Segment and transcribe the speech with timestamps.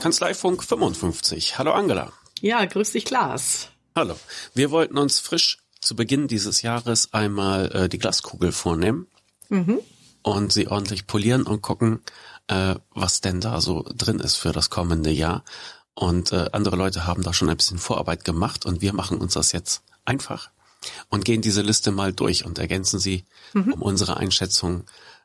[0.00, 1.58] Kanzleifunk 55.
[1.58, 2.12] Hallo Angela.
[2.40, 3.70] Ja, grüß dich Klaas.
[3.96, 4.14] Hallo.
[4.54, 9.08] Wir wollten uns frisch zu Beginn dieses Jahres einmal äh, die Glaskugel vornehmen
[9.48, 9.80] mhm.
[10.22, 12.02] und sie ordentlich polieren und gucken,
[12.46, 15.44] äh, was denn da so drin ist für das kommende Jahr.
[15.94, 19.34] Und äh, andere Leute haben da schon ein bisschen Vorarbeit gemacht und wir machen uns
[19.34, 20.50] das jetzt einfach
[21.08, 23.74] und gehen diese Liste mal durch und ergänzen sie mhm.
[23.74, 24.84] um unsere Einschätzung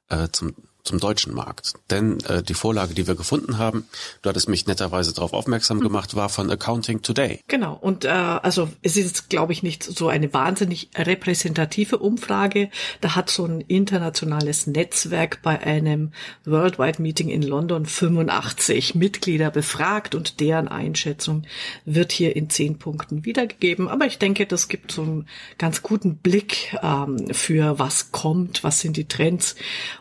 [0.09, 0.55] äh, zum
[0.87, 1.73] zum deutschen Markt.
[1.89, 3.85] Denn äh, die Vorlage, die wir gefunden haben,
[4.21, 7.41] du hattest mich netterweise darauf aufmerksam gemacht, war von Accounting Today.
[7.47, 7.77] Genau.
[7.79, 12.69] Und äh, also es ist, glaube ich, nicht so eine wahnsinnig repräsentative Umfrage.
[13.01, 16.11] Da hat so ein internationales Netzwerk bei einem
[16.45, 21.43] Worldwide Meeting in London 85 Mitglieder befragt und deren Einschätzung
[21.85, 23.89] wird hier in zehn Punkten wiedergegeben.
[23.89, 25.27] Aber ich denke, das gibt so einen
[25.57, 29.55] ganz guten Blick ähm, für was kommt, was sind die Trends.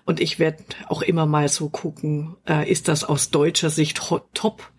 [0.05, 4.01] Und ich werde auch immer mal so gucken, äh, ist das aus deutscher Sicht
[4.35, 4.71] top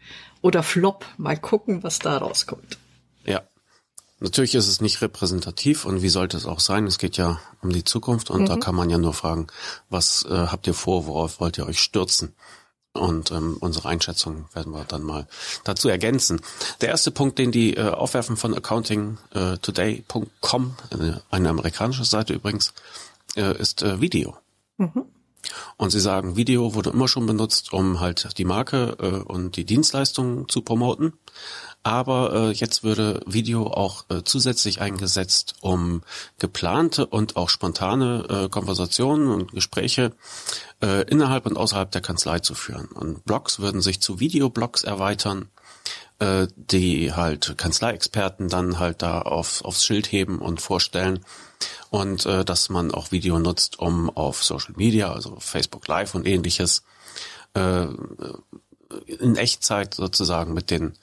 [0.42, 1.06] oder flop?
[1.18, 2.78] Mal gucken, was da rauskommt.
[3.26, 3.44] Ja.
[4.20, 6.88] Natürlich ist es nicht repräsentativ und wie sollte es auch sein?
[6.88, 8.48] Es geht ja um die Zukunft und mhm.
[8.48, 9.46] da kann man ja nur fragen,
[9.90, 12.34] was äh, habt ihr vor, worauf wollt ihr euch stürzen?
[12.94, 15.28] Und ähm, unsere Einschätzung werden wir dann mal
[15.64, 16.42] dazu ergänzen.
[16.82, 22.74] Der erste Punkt, den die äh, aufwerfen von accountingtoday.com, äh, eine amerikanische Seite übrigens,
[23.36, 24.36] äh, ist äh, Video.
[24.78, 25.06] Mhm.
[25.78, 29.66] Und sie sagen, Video wurde immer schon benutzt, um halt die Marke äh, und die
[29.66, 31.14] Dienstleistungen zu promoten.
[31.84, 36.02] Aber äh, jetzt würde Video auch äh, zusätzlich eingesetzt, um
[36.38, 40.12] geplante und auch spontane äh, Konversationen und Gespräche
[40.82, 42.88] äh, innerhalb und außerhalb der Kanzlei zu führen.
[42.88, 45.50] Und Blogs würden sich zu Videoblogs erweitern,
[46.20, 51.20] äh, die halt Kanzleiexperten dann halt da auf, aufs Schild heben und vorstellen
[51.90, 56.28] und äh, dass man auch Video nutzt, um auf Social Media, also Facebook Live und
[56.28, 56.84] ähnliches,
[57.54, 57.88] äh,
[59.06, 60.94] in Echtzeit sozusagen mit den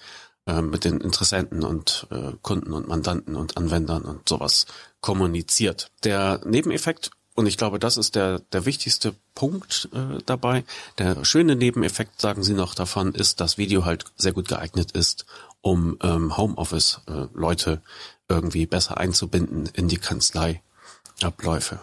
[0.47, 4.67] äh, mit den Interessenten und äh, Kunden und Mandanten und Anwendern und sowas
[5.01, 5.91] kommuniziert.
[6.03, 10.65] Der Nebeneffekt und ich glaube, das ist der, der wichtigste Punkt äh, dabei.
[10.99, 15.27] Der schöne Nebeneffekt, sagen Sie noch davon, ist, dass Video halt sehr gut geeignet ist,
[15.61, 21.81] um ähm, Homeoffice-Leute äh, irgendwie besser einzubinden in die Kanzleiabläufe.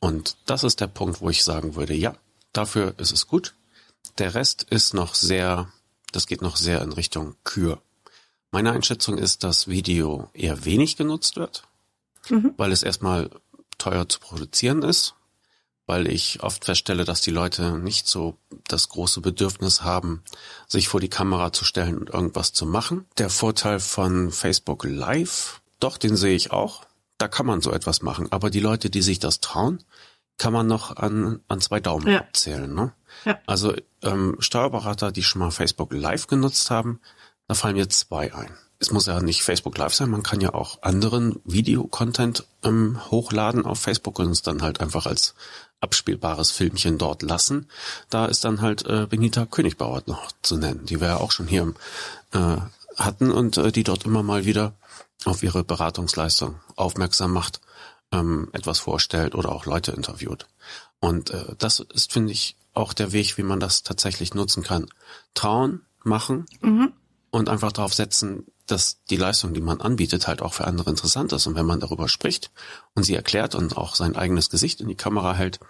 [0.00, 2.14] Und das ist der Punkt, wo ich sagen würde, ja,
[2.52, 3.54] dafür ist es gut.
[4.18, 5.72] Der Rest ist noch sehr,
[6.12, 7.80] das geht noch sehr in Richtung Kür.
[8.50, 11.64] Meine Einschätzung ist, dass Video eher wenig genutzt wird,
[12.28, 12.52] mhm.
[12.58, 13.30] weil es erstmal
[13.78, 15.14] teuer zu produzieren ist,
[15.86, 20.22] weil ich oft feststelle, dass die Leute nicht so das große Bedürfnis haben,
[20.66, 23.06] sich vor die Kamera zu stellen und irgendwas zu machen.
[23.18, 26.86] Der Vorteil von Facebook Live doch, den sehe ich auch.
[27.18, 28.32] Da kann man so etwas machen.
[28.32, 29.82] Aber die Leute, die sich das trauen,
[30.38, 32.20] kann man noch an, an zwei Daumen ja.
[32.20, 32.72] abzählen.
[32.74, 32.94] Ne?
[33.26, 33.38] Ja.
[33.46, 37.00] Also ähm, Steuerberater, die schon mal Facebook Live genutzt haben,
[37.48, 38.56] da fallen mir zwei ein.
[38.78, 43.64] Es muss ja nicht Facebook Live sein, man kann ja auch anderen Videocontent ähm, hochladen
[43.64, 45.34] auf Facebook und es dann halt einfach als
[45.80, 47.68] abspielbares Filmchen dort lassen.
[48.10, 51.46] Da ist dann halt äh, Benita Königbauer noch zu nennen, die wir ja auch schon
[51.46, 51.74] hier
[52.32, 52.56] äh,
[52.96, 54.74] hatten und äh, die dort immer mal wieder
[55.24, 57.60] auf ihre Beratungsleistung aufmerksam macht,
[58.12, 60.46] ähm, etwas vorstellt oder auch Leute interviewt.
[61.00, 64.88] Und äh, das ist, finde ich, auch der Weg, wie man das tatsächlich nutzen kann.
[65.34, 66.92] Trauen, machen mhm.
[67.30, 71.32] und einfach darauf setzen, dass die Leistung, die man anbietet, halt auch für andere interessant
[71.32, 71.46] ist.
[71.46, 72.50] Und wenn man darüber spricht
[72.94, 75.60] und sie erklärt und auch sein eigenes Gesicht in die Kamera hält,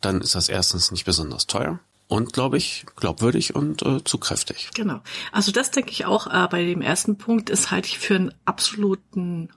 [0.00, 1.78] dann ist das erstens nicht besonders teuer
[2.08, 4.70] und, glaube ich, glaubwürdig und äh, zugkräftig.
[4.74, 5.00] Genau.
[5.30, 8.34] Also das denke ich auch äh, bei dem ersten Punkt ist halte ich für einen
[8.44, 9.50] absoluten,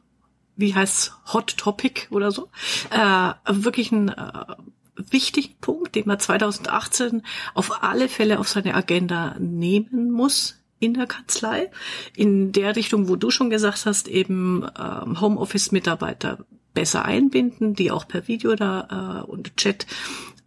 [0.55, 2.49] wie heißt Hot Topic oder so,
[2.91, 4.55] äh, wirklich ein äh,
[4.95, 7.23] wichtigen Punkt, den man 2018
[7.55, 11.71] auf alle Fälle auf seine Agenda nehmen muss in der Kanzlei.
[12.15, 18.07] In der Richtung, wo du schon gesagt hast, eben ähm, Homeoffice-Mitarbeiter besser einbinden, die auch
[18.07, 19.85] per Video da äh, und Chat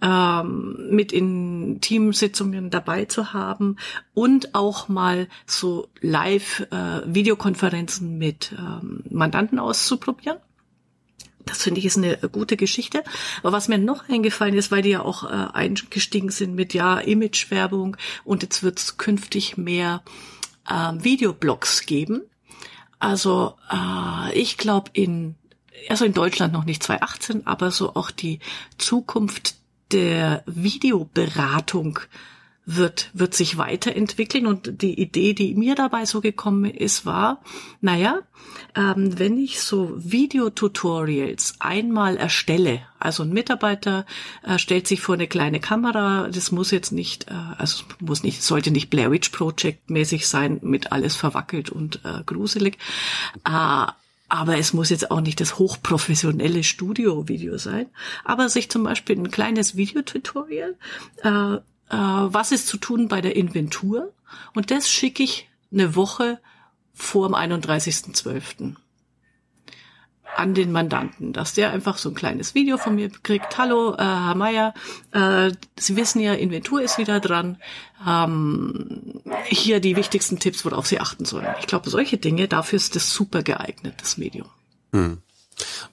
[0.03, 3.77] ähm, mit in Teamsitzungen dabei zu haben
[4.13, 10.37] und auch mal so Live-Videokonferenzen äh, mit ähm, Mandanten auszuprobieren.
[11.47, 13.03] Das finde ich ist eine gute Geschichte.
[13.43, 16.99] Aber was mir noch eingefallen ist, weil die ja auch äh, eingestiegen sind mit ja
[16.99, 20.03] Imagewerbung und jetzt wird es künftig mehr
[20.69, 22.23] äh, Videoblogs geben.
[22.99, 25.37] Also äh, ich glaube in
[25.89, 28.41] also in Deutschland noch nicht 2018, aber so auch die
[28.77, 29.55] Zukunft
[29.93, 32.01] der Videoberatung
[32.67, 34.47] wird, wird sich weiterentwickeln.
[34.47, 37.41] Und die Idee, die mir dabei so gekommen ist, war,
[37.81, 38.19] naja,
[38.75, 44.05] ähm, wenn ich so Videotutorials einmal erstelle, also ein Mitarbeiter
[44.43, 48.43] äh, stellt sich vor eine kleine Kamera, das muss jetzt nicht, äh, also muss nicht,
[48.43, 52.79] sollte nicht Blair Witch Project mäßig sein, mit alles verwackelt und äh, gruselig.
[53.45, 53.87] Äh,
[54.29, 57.87] aber es muss jetzt auch nicht das hochprofessionelle Studio-Video sein.
[58.25, 60.75] Aber sich zum Beispiel ein kleines Videotutorial
[61.23, 61.59] äh,
[61.91, 64.13] äh, was ist zu tun bei der Inventur
[64.55, 66.41] und das schicke ich eine Woche
[66.95, 68.75] vor dem 31.12.
[70.35, 73.59] an den Mandanten, dass der einfach so ein kleines Video von mir kriegt.
[73.59, 74.75] Hallo, äh, Herr Meier,
[75.13, 77.59] äh, Sie wissen ja, Inventur ist wieder dran.
[78.07, 81.55] Ähm, hier die wichtigsten Tipps, worauf Sie achten sollen.
[81.61, 84.49] Ich glaube, solche Dinge, dafür ist das super geeignet, das Medium.
[84.93, 85.19] Hm.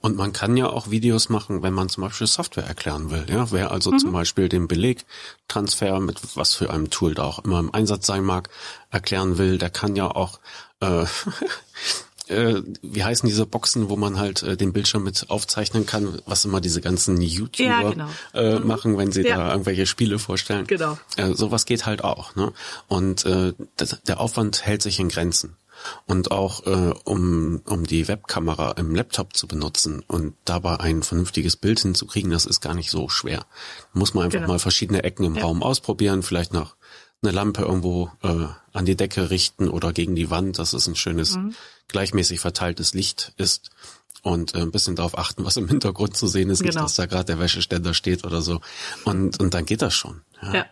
[0.00, 3.24] Und man kann ja auch Videos machen, wenn man zum Beispiel Software erklären will.
[3.28, 3.98] Ja, wer also mhm.
[3.98, 8.24] zum Beispiel den Belegtransfer mit was für einem Tool da auch immer im Einsatz sein
[8.24, 8.50] mag,
[8.90, 10.40] erklären will, der kann ja auch
[10.80, 11.06] äh,
[12.28, 16.44] äh, wie heißen diese Boxen, wo man halt äh, den Bildschirm mit aufzeichnen kann, was
[16.44, 18.08] immer diese ganzen YouTuber ja, genau.
[18.34, 18.66] äh, mhm.
[18.66, 19.36] machen, wenn sie ja.
[19.36, 20.66] da irgendwelche Spiele vorstellen.
[20.66, 20.98] Genau.
[21.16, 22.34] Äh, sowas geht halt auch.
[22.34, 22.52] Ne?
[22.88, 25.56] Und äh, das, der Aufwand hält sich in Grenzen
[26.06, 31.56] und auch äh, um, um die Webkamera im Laptop zu benutzen und dabei ein vernünftiges
[31.56, 33.46] Bild hinzukriegen, das ist gar nicht so schwer.
[33.92, 34.52] Muss man einfach genau.
[34.52, 35.42] mal verschiedene Ecken im ja.
[35.42, 36.76] Raum ausprobieren, vielleicht noch
[37.22, 40.96] eine Lampe irgendwo äh, an die Decke richten oder gegen die Wand, dass es ein
[40.96, 41.54] schönes, mhm.
[41.88, 43.70] gleichmäßig verteiltes Licht ist
[44.22, 46.72] und äh, ein bisschen darauf achten, was im Hintergrund zu sehen ist, genau.
[46.72, 48.60] nicht, dass da gerade der Wäscheständer steht oder so.
[49.04, 50.22] Und, und dann geht das schon.
[50.42, 50.54] Ja.
[50.54, 50.66] ja.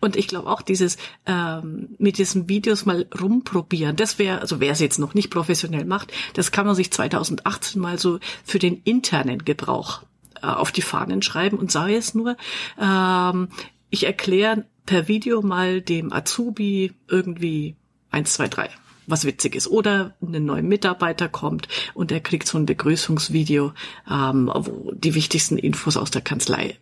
[0.00, 0.96] Und ich glaube auch dieses
[1.26, 5.84] ähm, mit diesen Videos mal rumprobieren, das wäre, also wer es jetzt noch nicht professionell
[5.84, 10.02] macht, das kann man sich 2018 mal so für den internen Gebrauch
[10.42, 12.36] äh, auf die Fahnen schreiben und sei es nur,
[12.80, 13.48] ähm,
[13.90, 17.76] ich erkläre per Video mal dem Azubi irgendwie
[18.10, 18.70] eins, zwei, drei
[19.08, 19.68] was witzig ist.
[19.68, 23.72] Oder ein neuer Mitarbeiter kommt und er kriegt so ein Begrüßungsvideo,
[24.08, 26.76] ähm, wo die wichtigsten Infos aus der Kanzlei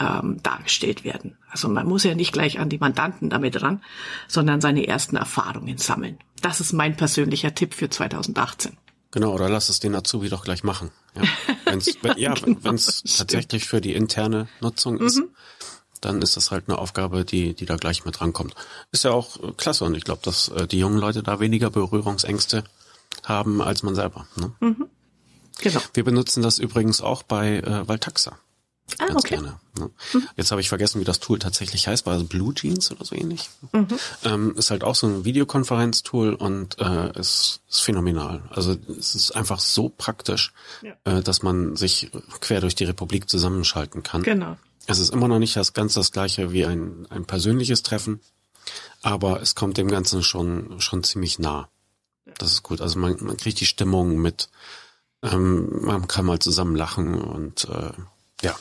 [0.00, 1.36] ähm, dargestellt werden.
[1.50, 3.82] Also man muss ja nicht gleich an die Mandanten damit ran,
[4.28, 6.18] sondern seine ersten Erfahrungen sammeln.
[6.42, 8.76] Das ist mein persönlicher Tipp für 2018.
[9.10, 10.90] Genau, oder lass es den Azubi doch gleich machen.
[11.14, 11.22] Ja,
[11.64, 15.28] wenn's, wenn, ja, genau, wenn's tatsächlich für die interne Nutzung ist, mhm.
[16.00, 18.54] dann ist das halt eine Aufgabe, die, die da gleich mit rankommt.
[18.92, 21.70] Ist ja auch äh, klasse und ich glaube, dass äh, die jungen Leute da weniger
[21.70, 22.64] Berührungsängste
[23.24, 24.26] haben als man selber.
[24.36, 24.52] Ne?
[24.60, 24.86] Mhm.
[25.58, 25.80] Genau.
[25.94, 28.38] Wir benutzen das übrigens auch bei äh, Valtaxa.
[28.98, 29.34] Ah, Ganz okay.
[29.34, 29.58] gerne.
[29.78, 29.90] Ne?
[30.14, 30.28] Mhm.
[30.36, 32.06] Jetzt habe ich vergessen, wie das Tool tatsächlich heißt.
[32.06, 33.50] War es Blue Jeans oder so ähnlich?
[33.72, 33.88] Mhm.
[34.24, 38.42] Ähm, ist halt auch so ein Videokonferenztool und äh, ist, ist phänomenal.
[38.50, 40.52] Also es ist einfach so praktisch,
[40.82, 40.94] ja.
[41.04, 42.10] äh, dass man sich
[42.40, 44.22] quer durch die Republik zusammenschalten kann.
[44.22, 44.56] Genau.
[44.86, 48.20] Es ist immer noch nicht das ganz das gleiche wie ein, ein persönliches Treffen,
[49.02, 51.68] aber es kommt dem Ganzen schon, schon ziemlich nah.
[52.38, 52.80] Das ist gut.
[52.80, 54.48] Also man, man kriegt die Stimmung mit,
[55.22, 57.92] ähm, man kann mal zusammen lachen und äh,
[58.42, 58.54] ja,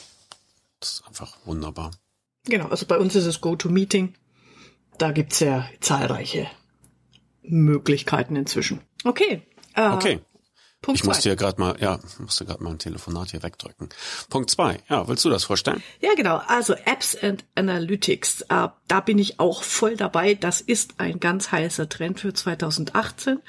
[0.80, 1.92] das ist einfach wunderbar.
[2.45, 4.13] Genau, also bei uns ist es GoToMeeting.
[4.98, 6.48] Da gibt's ja zahlreiche
[7.42, 8.81] Möglichkeiten inzwischen.
[9.04, 9.42] Okay.
[9.74, 10.19] Äh, okay.
[10.86, 11.14] Punkt ich zwei.
[11.14, 13.90] musste ja gerade mal, ja, musste gerade mal ein Telefonat hier wegdrücken.
[14.30, 14.78] Punkt zwei.
[14.88, 15.82] Ja, willst du das vorstellen?
[16.00, 16.40] Ja, genau.
[16.48, 18.42] Also Apps and Analytics.
[18.42, 20.36] Äh, da bin ich auch voll dabei.
[20.36, 23.40] Das ist ein ganz heißer Trend für 2018.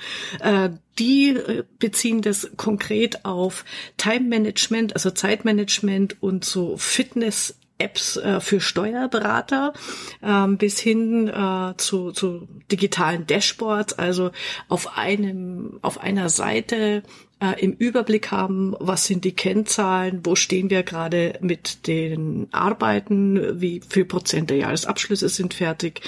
[0.41, 3.67] Äh, die äh, beziehen das konkret auf
[3.99, 9.75] Time Management, also Zeitmanagement und so Fitness Apps äh, für Steuerberater
[10.23, 14.31] ähm, bis hin äh, zu, zu digitalen Dashboards, also
[14.69, 17.03] auf einem auf einer Seite
[17.39, 23.61] äh, im Überblick haben, was sind die Kennzahlen, wo stehen wir gerade mit den Arbeiten,
[23.61, 26.01] wie viel Prozent der Jahresabschlüsse sind fertig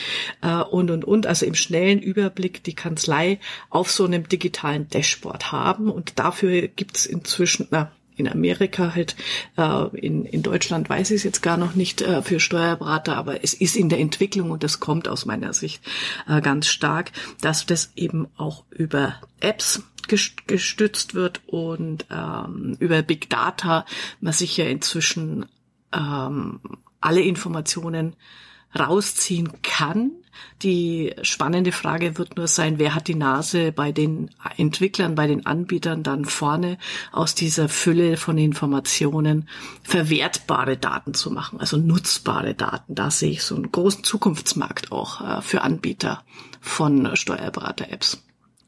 [0.70, 5.90] und und und, also im schnellen Überblick die Kanzlei auf so einem digitalen Dashboard haben.
[5.90, 9.16] Und dafür gibt's inzwischen, na, in Amerika halt,
[9.56, 13.42] äh, in, in Deutschland weiß ich es jetzt gar noch nicht äh, für Steuerberater, aber
[13.44, 15.82] es ist in der Entwicklung und das kommt aus meiner Sicht
[16.28, 19.82] äh, ganz stark, dass das eben auch über Apps
[20.46, 23.84] gestützt wird und ähm, über Big Data
[24.20, 25.46] man sich ja inzwischen
[25.92, 26.60] ähm,
[27.00, 28.16] alle Informationen
[28.78, 30.12] rausziehen kann.
[30.62, 35.46] Die spannende Frage wird nur sein, wer hat die Nase bei den Entwicklern, bei den
[35.46, 36.78] Anbietern dann vorne
[37.12, 39.48] aus dieser Fülle von Informationen
[39.82, 42.94] verwertbare Daten zu machen, also nutzbare Daten.
[42.94, 46.24] Da sehe ich so einen großen Zukunftsmarkt auch äh, für Anbieter
[46.60, 48.22] von Steuerberater-Apps.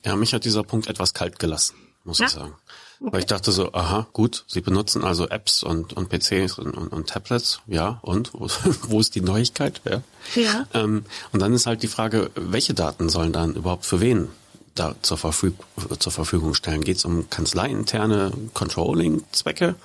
[0.04, 1.74] Ja, mich hat dieser Punkt etwas kalt gelassen,
[2.04, 2.26] muss ja.
[2.26, 2.54] ich sagen.
[3.00, 6.88] Weil ich dachte so, aha, gut, Sie benutzen also Apps und, und PCs und, und,
[6.88, 8.46] und Tablets, ja, und wo,
[8.88, 9.80] wo ist die Neuigkeit?
[9.84, 10.02] Ja.
[10.34, 10.66] ja.
[10.74, 14.28] Ähm, und dann ist halt die Frage, welche Daten sollen dann überhaupt für wen
[14.74, 15.54] da zur, Verfüg
[15.98, 16.82] zur Verfügung stellen?
[16.82, 19.76] Geht es um kanzleiinterne Controlling-Zwecke?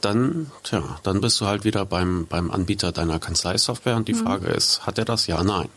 [0.00, 4.24] Dann, tja, dann bist du halt wieder beim, beim Anbieter deiner Kanzleisoftware und die mhm.
[4.24, 5.26] Frage ist, hat er das?
[5.26, 5.68] Ja, nein.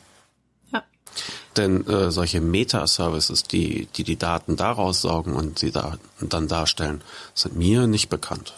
[1.55, 7.01] Denn äh, solche Meta-Services, die, die die Daten daraus saugen und sie da, dann darstellen,
[7.33, 8.53] sind mir nicht bekannt.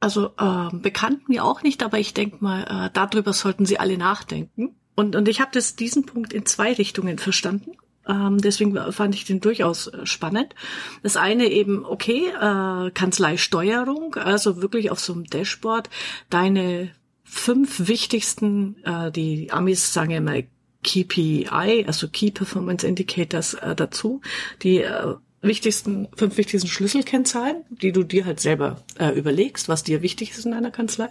[0.00, 3.96] Also äh, bekannt mir auch nicht, aber ich denke mal, äh, darüber sollten Sie alle
[3.96, 4.74] nachdenken.
[4.96, 7.72] Und, und ich habe diesen Punkt in zwei Richtungen verstanden.
[8.08, 10.54] Ähm, deswegen fand ich den durchaus äh, spannend.
[11.02, 15.88] Das eine eben, okay, äh, Kanzleisteuerung, also wirklich auf so einem Dashboard
[16.28, 16.90] deine
[17.22, 20.34] fünf wichtigsten, äh, die Amis sagen immer
[20.82, 24.20] KPI, also Key Performance Indicators äh, dazu,
[24.62, 30.02] die äh, wichtigsten, fünf wichtigsten Schlüsselkennzahlen, die du dir halt selber äh, überlegst, was dir
[30.02, 31.08] wichtig ist in einer Kanzlei.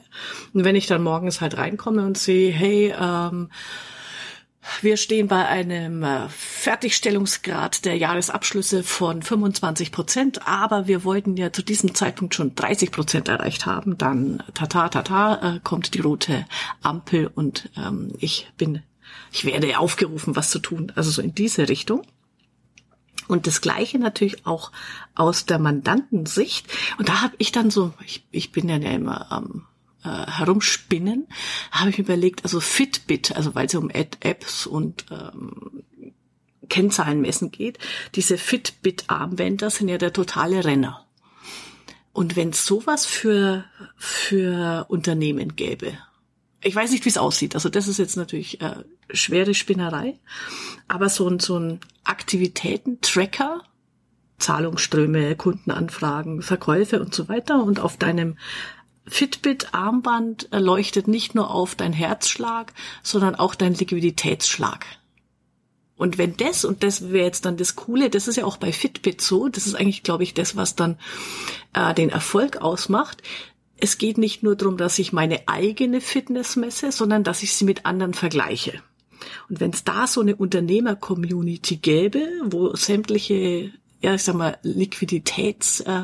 [0.53, 3.49] Und wenn ich dann morgens halt reinkomme und sehe, hey, ähm,
[4.81, 11.51] wir stehen bei einem äh, Fertigstellungsgrad der Jahresabschlüsse von 25 Prozent, aber wir wollten ja
[11.51, 13.97] zu diesem Zeitpunkt schon 30 Prozent erreicht haben.
[13.97, 16.45] Dann tata tata äh, kommt die rote
[16.81, 18.83] Ampel und ähm, ich bin
[19.31, 20.91] ich werde aufgerufen, was zu tun.
[20.95, 22.03] Also so in diese Richtung.
[23.27, 24.71] Und das Gleiche natürlich auch
[25.15, 26.67] aus der Mandantensicht.
[26.97, 29.65] Und da habe ich dann so, ich, ich bin ja immer am ähm,
[30.03, 31.27] äh, herumspinnen,
[31.71, 35.83] habe ich mir überlegt, also Fitbit, also weil es um Ad Apps und ähm,
[36.69, 37.77] Kennzahlen messen geht,
[38.15, 41.05] diese Fitbit-Armbänder sind ja der totale Renner.
[42.13, 43.65] Und wenn es sowas für,
[43.95, 45.97] für Unternehmen gäbe,
[46.63, 47.55] ich weiß nicht, wie es aussieht.
[47.55, 48.75] Also das ist jetzt natürlich äh,
[49.13, 50.19] schwere Spinnerei.
[50.87, 53.63] Aber so ein, so ein Aktivitäten-Tracker,
[54.39, 58.37] Zahlungsströme, Kundenanfragen, Verkäufe und so weiter und auf deinem
[59.07, 64.85] Fitbit-Armband leuchtet nicht nur auf dein Herzschlag, sondern auch dein Liquiditätsschlag.
[65.95, 68.71] Und wenn das, und das wäre jetzt dann das Coole, das ist ja auch bei
[68.71, 70.97] Fitbit so, das ist eigentlich, glaube ich, das, was dann
[71.73, 73.21] äh, den Erfolg ausmacht,
[73.77, 77.65] es geht nicht nur darum, dass ich meine eigene Fitness messe, sondern dass ich sie
[77.65, 78.81] mit anderen vergleiche.
[79.49, 85.81] Und wenn es da so eine Unternehmer-Community gäbe, wo sämtliche, ja, ich sag mal, Liquiditäts,
[85.81, 86.03] äh,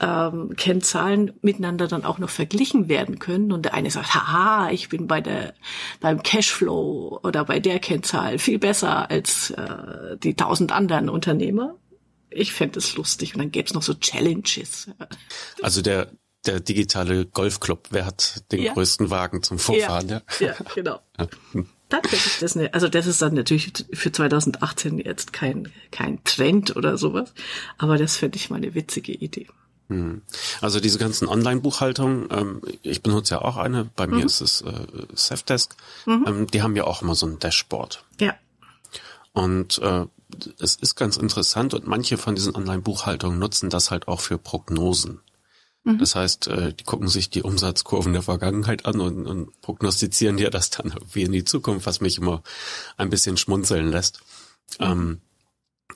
[0.00, 4.88] ähm, Kennzahlen miteinander dann auch noch verglichen werden können und der eine sagt, haha, ich
[4.88, 5.54] bin bei der
[6.00, 11.76] beim Cashflow oder bei der Kennzahl viel besser als äh, die tausend anderen Unternehmer.
[12.30, 14.90] Ich fände es lustig und dann gäbe es noch so Challenges.
[15.62, 16.10] Also der
[16.46, 17.88] der digitale Golfclub.
[17.90, 18.72] Wer hat den ja.
[18.72, 20.08] größten Wagen zum Vorfahren?
[20.08, 20.46] Ja, ja.
[20.48, 21.00] ja genau.
[21.18, 21.28] Ja.
[21.88, 26.96] Tatsächlich das ne, also das ist dann natürlich für 2018 jetzt kein kein Trend oder
[26.96, 27.32] sowas,
[27.78, 29.46] aber das fände ich mal eine witzige Idee.
[29.88, 30.22] Hm.
[30.62, 34.16] Also diese ganzen Online-Buchhaltungen, ähm, ich benutze ja auch eine, bei mhm.
[34.16, 35.76] mir ist es äh, Safdesk,
[36.06, 36.24] mhm.
[36.26, 38.02] ähm, die haben ja auch immer so ein Dashboard.
[38.18, 38.34] Ja.
[39.32, 40.06] Und äh,
[40.58, 45.20] es ist ganz interessant und manche von diesen Online-Buchhaltungen nutzen das halt auch für Prognosen.
[45.84, 45.98] Mhm.
[45.98, 50.50] Das heißt, äh, die gucken sich die Umsatzkurven der Vergangenheit an und, und prognostizieren ja
[50.50, 52.42] das dann irgendwie in die Zukunft, was mich immer
[52.96, 54.20] ein bisschen schmunzeln lässt.
[54.80, 54.86] Mhm.
[54.86, 55.20] Ähm,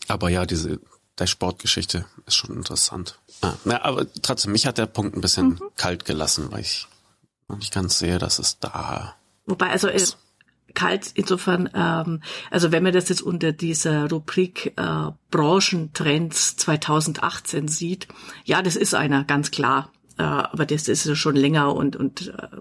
[0.07, 0.81] aber ja, diese
[1.17, 3.19] Dashboard-Geschichte ist schon interessant.
[3.41, 5.61] Ah, na, aber trotzdem, mich hat der Punkt ein bisschen mhm.
[5.77, 6.87] kalt gelassen, weil ich
[7.49, 9.17] nicht ganz sehe, dass es da.
[9.47, 10.19] Wobei, also ist
[10.79, 12.21] kalt insofern, ähm,
[12.53, 18.07] also wenn man das jetzt unter dieser Rubrik äh, Branchentrends 2018 sieht,
[18.45, 19.91] ja, das ist einer, ganz klar.
[20.19, 22.59] Äh, aber das ist schon länger und, und äh,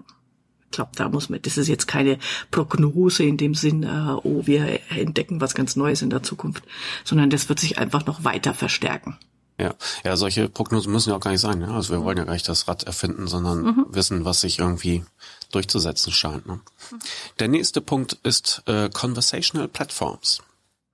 [0.64, 2.18] ich glaube, da muss man, das ist jetzt keine
[2.50, 6.64] Prognose in dem Sinn, äh, oh, wir entdecken was ganz Neues in der Zukunft,
[7.04, 9.16] sondern das wird sich einfach noch weiter verstärken.
[9.60, 11.60] Ja, ja, solche Prognosen müssen ja auch gar nicht sein.
[11.60, 11.70] Ja?
[11.70, 13.86] Also wir wollen ja gar nicht das Rad erfinden, sondern mhm.
[13.90, 15.04] wissen, was sich irgendwie
[15.52, 16.46] durchzusetzen scheint.
[16.46, 16.54] Ne?
[16.90, 16.98] Mhm.
[17.38, 20.40] Der nächste Punkt ist äh, Conversational Platforms.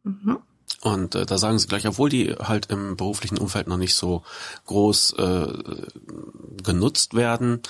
[0.03, 0.39] Mhm.
[0.85, 4.23] Und äh, da sagen sie gleich, obwohl die halt im beruflichen Umfeld noch nicht so
[4.67, 5.47] groß äh,
[6.63, 7.63] genutzt werden,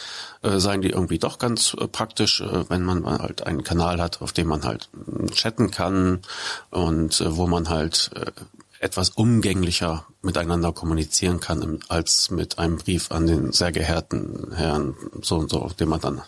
[0.42, 4.20] äh, seien die irgendwie doch ganz äh, praktisch, äh, wenn man halt einen Kanal hat,
[4.20, 4.88] auf dem man halt
[5.30, 6.22] chatten kann
[6.70, 8.32] und äh, wo man halt äh,
[8.80, 15.36] etwas umgänglicher miteinander kommunizieren kann als mit einem Brief an den sehr geehrten Herrn so
[15.36, 16.22] und so, den man dann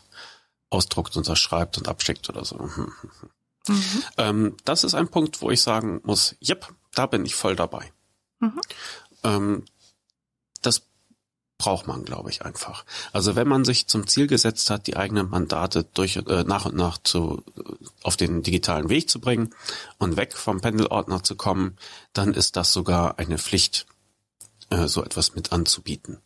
[0.76, 2.70] ausdruckt, unterschreibt und abschickt oder so.
[3.68, 4.02] Mhm.
[4.16, 7.92] Ähm, das ist ein Punkt, wo ich sagen muss, yep, da bin ich voll dabei.
[8.38, 8.60] Mhm.
[9.24, 9.64] Ähm,
[10.62, 10.82] das
[11.58, 12.84] braucht man, glaube ich, einfach.
[13.12, 16.76] Also wenn man sich zum Ziel gesetzt hat, die eigenen Mandate durch äh, nach und
[16.76, 17.62] nach zu äh,
[18.04, 19.52] auf den digitalen Weg zu bringen
[19.98, 21.76] und weg vom Pendelordner zu kommen,
[22.12, 23.86] dann ist das sogar eine Pflicht.
[24.70, 26.18] äh, so etwas mit anzubieten.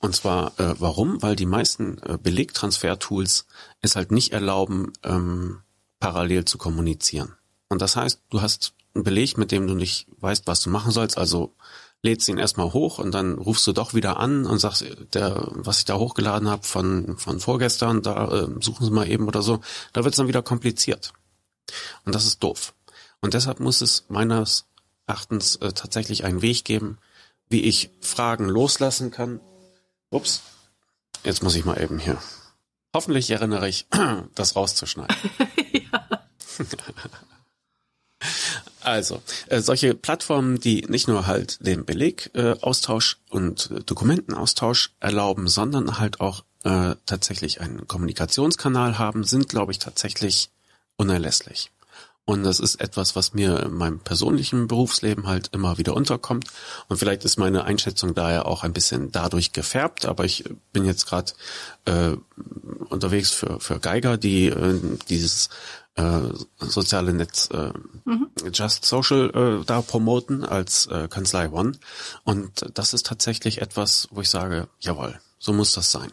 [0.00, 1.22] Und zwar äh, warum?
[1.22, 3.46] Weil die meisten äh, Belegtransfer-Tools
[3.80, 5.60] es halt nicht erlauben, ähm,
[6.00, 7.34] parallel zu kommunizieren.
[7.68, 10.90] Und das heißt, du hast einen Beleg, mit dem du nicht weißt, was du machen
[10.90, 11.54] sollst, also
[12.02, 15.78] lädst ihn erstmal hoch und dann rufst du doch wieder an und sagst, der, was
[15.78, 19.60] ich da hochgeladen habe von, von vorgestern, da äh, suchen sie mal eben oder so,
[19.92, 21.12] da wird es dann wieder kompliziert.
[22.04, 22.74] Und das ist doof.
[23.20, 24.66] Und deshalb muss es meines
[25.06, 26.98] Erachtens äh, tatsächlich einen Weg geben,
[27.52, 29.40] wie ich Fragen loslassen kann.
[30.10, 30.42] Ups,
[31.22, 32.18] jetzt muss ich mal eben hier.
[32.94, 33.86] Hoffentlich erinnere ich,
[34.34, 35.16] das rauszuschneiden.
[35.72, 36.08] ja.
[38.84, 45.46] Also, äh, solche Plattformen, die nicht nur halt den Belegaustausch äh, und äh, Dokumentenaustausch erlauben,
[45.46, 50.50] sondern halt auch äh, tatsächlich einen Kommunikationskanal haben, sind, glaube ich, tatsächlich
[50.96, 51.70] unerlässlich.
[52.24, 56.46] Und das ist etwas, was mir in meinem persönlichen Berufsleben halt immer wieder unterkommt.
[56.88, 60.06] Und vielleicht ist meine Einschätzung daher auch ein bisschen dadurch gefärbt.
[60.06, 61.32] Aber ich bin jetzt gerade
[61.84, 62.16] äh,
[62.88, 65.48] unterwegs für, für Geiger, die äh, dieses
[65.96, 66.20] äh,
[66.58, 67.72] soziale Netz äh,
[68.04, 68.30] mhm.
[68.52, 71.72] Just Social äh, da promoten als äh, Kanzlei One.
[72.22, 76.12] Und das ist tatsächlich etwas, wo ich sage, jawohl, so muss das sein.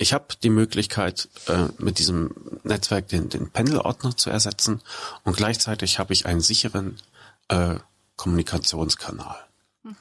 [0.00, 2.30] Ich habe die Möglichkeit, äh, mit diesem
[2.62, 4.80] Netzwerk den, den Panel-Ordner zu ersetzen
[5.24, 6.98] und gleichzeitig habe ich einen sicheren
[7.48, 7.74] äh,
[8.14, 9.36] Kommunikationskanal.
[9.82, 9.96] Hm.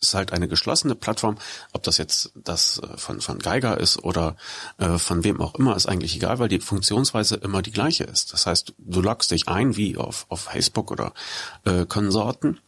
[0.00, 1.36] Es ist halt eine geschlossene Plattform.
[1.74, 4.36] Ob das jetzt das äh, von, von Geiger ist oder
[4.78, 8.32] äh, von wem auch immer, ist eigentlich egal, weil die Funktionsweise immer die gleiche ist.
[8.32, 11.12] Das heißt, du loggst dich ein wie auf, auf Facebook oder
[11.64, 12.60] äh, Konsorten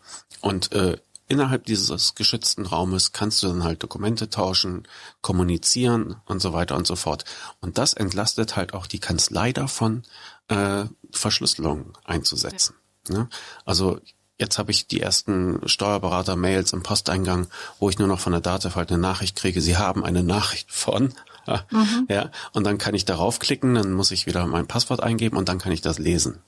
[0.42, 4.86] und äh, innerhalb dieses geschützten Raumes kannst du dann halt Dokumente tauschen,
[5.20, 7.24] kommunizieren und so weiter und so fort.
[7.60, 10.02] Und das entlastet halt auch die Kanzlei davon,
[10.48, 12.74] äh, Verschlüsselung einzusetzen.
[13.08, 13.18] Ja.
[13.18, 13.28] Ne?
[13.64, 14.00] Also
[14.38, 18.76] jetzt habe ich die ersten Steuerberater-Mails im Posteingang, wo ich nur noch von der DATEV
[18.76, 21.12] halt eine Nachricht kriege, sie haben eine Nachricht von.
[21.70, 22.06] Mhm.
[22.08, 25.48] Ja, und dann kann ich darauf klicken, dann muss ich wieder mein Passwort eingeben und
[25.48, 26.40] dann kann ich das lesen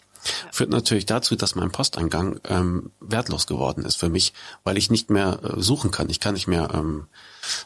[0.53, 4.33] führt natürlich dazu, dass mein Posteingang ähm, wertlos geworden ist für mich,
[4.65, 6.11] weil ich nicht mehr äh, suchen kann.
[6.11, 7.07] Ich kann nicht mehr ähm,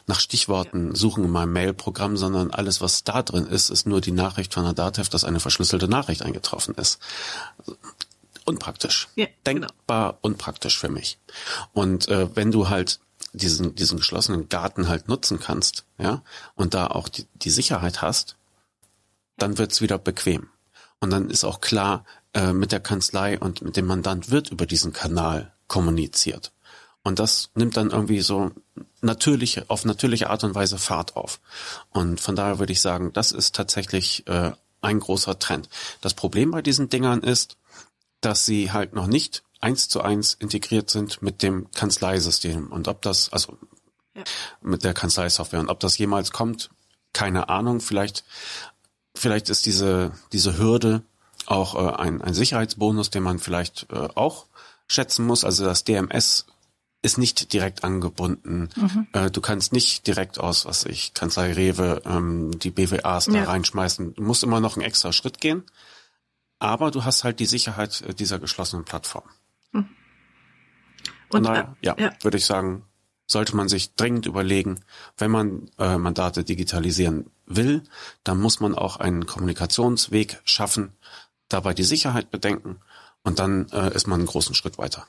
[0.07, 4.11] nach Stichworten suchen in meinem Mail-Programm, sondern alles, was da drin ist, ist nur die
[4.11, 6.99] Nachricht von der DATEV, dass eine verschlüsselte Nachricht eingetroffen ist.
[8.45, 9.07] Unpraktisch.
[9.15, 9.67] Ja, genau.
[9.67, 10.19] Denkbar genau.
[10.21, 11.17] unpraktisch für mich.
[11.73, 12.99] Und äh, wenn du halt
[13.33, 16.23] diesen, diesen geschlossenen Garten halt nutzen kannst, ja,
[16.55, 18.37] und da auch die, die Sicherheit hast,
[19.37, 20.49] dann wird's wieder bequem.
[21.03, 24.65] Und dann ist auch klar, äh, mit der Kanzlei und mit dem Mandant wird über
[24.65, 26.53] diesen Kanal kommuniziert.
[27.03, 28.51] Und das nimmt dann irgendwie so
[29.01, 31.41] natürliche, auf natürliche Art und Weise Fahrt auf.
[31.89, 35.67] Und von daher würde ich sagen, das ist tatsächlich äh, ein großer Trend.
[35.99, 37.57] Das Problem bei diesen Dingern ist,
[38.21, 42.71] dass sie halt noch nicht eins zu eins integriert sind mit dem Kanzleisystem.
[42.71, 43.57] Und ob das, also
[44.15, 44.23] ja.
[44.61, 46.69] mit der Kanzleisoftware und ob das jemals kommt,
[47.11, 47.81] keine Ahnung.
[47.81, 48.23] Vielleicht,
[49.15, 51.03] vielleicht ist diese, diese Hürde
[51.45, 54.47] auch äh, ein, ein Sicherheitsbonus, den man vielleicht äh, auch
[54.87, 55.43] schätzen muss.
[55.43, 56.45] Also das DMS
[57.01, 58.69] ist nicht direkt angebunden.
[58.75, 59.07] Mhm.
[59.11, 63.43] Äh, du kannst nicht direkt aus, was ich, Kanzlei Rewe, ähm, die BWAs da ja.
[63.43, 64.15] reinschmeißen.
[64.15, 65.63] Du musst immer noch einen extra Schritt gehen.
[66.59, 69.25] Aber du hast halt die Sicherheit äh, dieser geschlossenen Plattform.
[69.73, 69.89] Mhm.
[71.29, 72.85] Und daher, äh, ja, ja, würde ich sagen,
[73.27, 74.79] sollte man sich dringend überlegen,
[75.17, 77.83] wenn man äh, Mandate digitalisieren will,
[78.23, 80.93] dann muss man auch einen Kommunikationsweg schaffen,
[81.49, 82.77] dabei die Sicherheit bedenken
[83.23, 85.07] und dann äh, ist man einen großen Schritt weiter.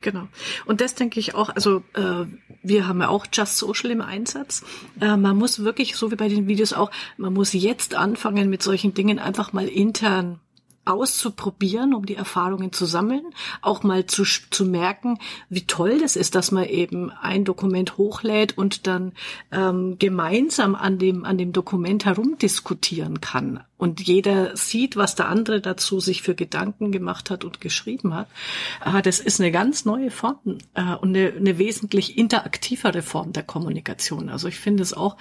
[0.00, 0.28] Genau.
[0.66, 2.26] Und das denke ich auch, also äh,
[2.62, 4.62] wir haben ja auch Just Social im Einsatz.
[5.00, 8.62] Äh, man muss wirklich, so wie bei den Videos auch, man muss jetzt anfangen mit
[8.62, 10.40] solchen Dingen einfach mal intern
[10.84, 13.24] auszuprobieren, um die Erfahrungen zu sammeln,
[13.62, 15.18] auch mal zu, zu merken,
[15.48, 19.12] wie toll das ist, dass man eben ein Dokument hochlädt und dann
[19.52, 23.60] ähm, gemeinsam an dem, an dem Dokument herumdiskutieren kann.
[23.76, 28.28] Und jeder sieht, was der andere dazu sich für Gedanken gemacht hat und geschrieben hat.
[28.84, 30.38] Äh, das ist eine ganz neue Form
[30.74, 34.28] äh, und eine, eine wesentlich interaktivere Form der Kommunikation.
[34.28, 35.16] Also ich finde es auch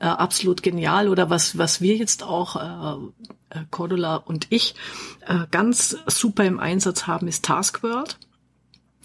[0.00, 4.74] äh, absolut genial oder was, was wir jetzt auch äh, äh, Cordula und ich
[5.26, 8.18] äh, ganz super im Einsatz haben, ist Taskworld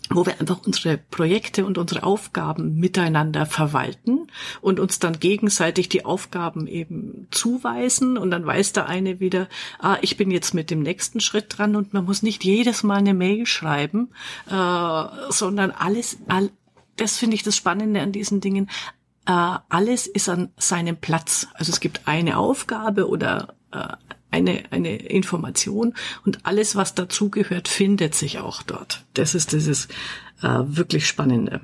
[0.09, 4.27] wo wir einfach unsere Projekte und unsere Aufgaben miteinander verwalten
[4.61, 9.47] und uns dann gegenseitig die Aufgaben eben zuweisen und dann weiß der eine wieder,
[9.79, 12.97] ah, ich bin jetzt mit dem nächsten Schritt dran und man muss nicht jedes Mal
[12.97, 14.09] eine Mail schreiben,
[14.47, 16.49] äh, sondern alles, all,
[16.97, 18.69] das finde ich das Spannende an diesen Dingen,
[19.25, 21.47] äh, alles ist an seinem Platz.
[21.53, 23.87] Also es gibt eine Aufgabe oder äh,
[24.31, 25.93] eine, eine Information
[26.25, 29.03] und alles, was dazugehört, findet sich auch dort.
[29.13, 29.87] Das ist dieses
[30.41, 31.61] äh, wirklich Spannende.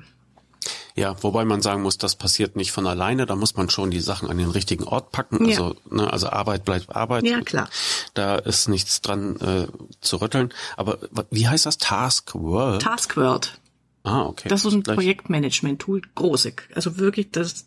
[0.94, 3.26] Ja, wobei man sagen muss, das passiert nicht von alleine.
[3.26, 5.44] Da muss man schon die Sachen an den richtigen Ort packen.
[5.44, 5.50] Ja.
[5.50, 7.24] Also, ne, also Arbeit bleibt Arbeit.
[7.24, 7.68] Ja, klar.
[8.14, 9.66] Da ist nichts dran äh,
[10.00, 10.52] zu rütteln.
[10.76, 10.98] Aber
[11.30, 11.78] wie heißt das?
[11.78, 12.82] Task World?
[12.82, 13.59] Task World.
[14.02, 14.48] Ah, okay.
[14.48, 16.54] Das ist ein Projektmanagement-Tool, große.
[16.74, 17.66] Also wirklich, das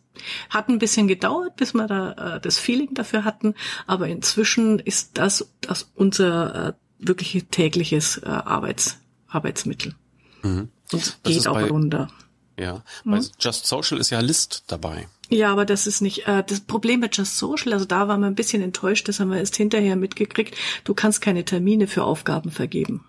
[0.50, 3.54] hat ein bisschen gedauert, bis wir da äh, das Feeling dafür hatten.
[3.86, 9.96] Aber inzwischen ist das, das unser äh, wirklich tägliches äh, Arbeits, Arbeitsmittel.
[10.42, 10.70] Mhm.
[10.92, 12.10] Und das geht auch bei, runter.
[12.58, 13.28] Ja, bei mhm.
[13.40, 15.08] Just Social ist ja List dabei.
[15.30, 17.74] Ja, aber das ist nicht äh, das Problem mit Just Social.
[17.74, 20.56] Also da waren wir ein bisschen enttäuscht, das haben wir erst hinterher mitgekriegt.
[20.84, 23.06] Du kannst keine Termine für Aufgaben vergeben.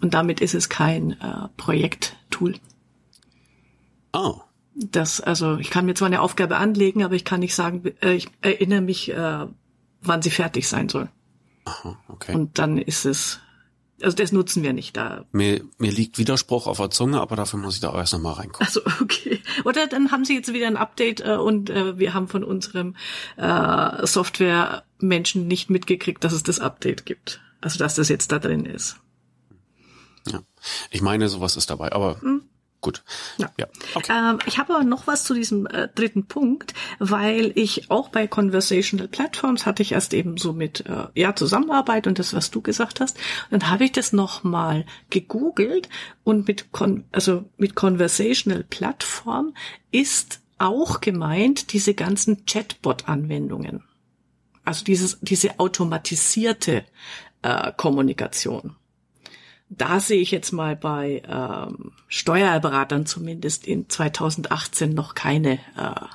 [0.00, 1.48] Und damit ist es kein äh,
[2.40, 2.54] Projekttool.
[4.12, 4.40] Oh.
[4.74, 8.14] Das, also ich kann mir zwar eine Aufgabe anlegen, aber ich kann nicht sagen, äh,
[8.14, 9.46] ich erinnere mich, äh,
[10.00, 11.10] wann sie fertig sein soll.
[11.64, 12.34] Aha, okay.
[12.34, 13.40] Und dann ist es
[14.02, 15.26] also das nutzen wir nicht da.
[15.30, 18.32] Mir, mir liegt Widerspruch auf der Zunge, aber dafür muss ich da auch erst nochmal
[18.32, 18.66] reingucken.
[18.66, 19.42] Also okay.
[19.66, 22.96] Oder dann haben sie jetzt wieder ein Update äh, und äh, wir haben von unserem
[23.36, 27.42] äh, Software-Menschen nicht mitgekriegt, dass es das Update gibt.
[27.60, 28.96] Also dass das jetzt da drin ist.
[30.90, 32.42] Ich meine, sowas ist dabei, aber hm.
[32.80, 33.02] Gut.
[33.36, 33.50] Ja.
[33.58, 33.66] ja.
[33.94, 34.12] Okay.
[34.12, 38.26] Ähm, ich habe aber noch was zu diesem äh, dritten Punkt, weil ich auch bei
[38.26, 42.62] Conversational Platforms hatte ich erst eben so mit äh, ja Zusammenarbeit und das, was du
[42.62, 43.18] gesagt hast.
[43.50, 45.90] Und dann habe ich das noch mal gegoogelt
[46.24, 49.54] und mit Con also mit Conversational Plattform
[49.90, 53.84] ist auch gemeint diese ganzen Chatbot-Anwendungen.
[54.64, 56.84] Also dieses diese automatisierte
[57.42, 58.76] äh, Kommunikation
[59.70, 66.06] da sehe ich jetzt mal bei ähm, Steuerberatern zumindest in 2018 noch keine äh,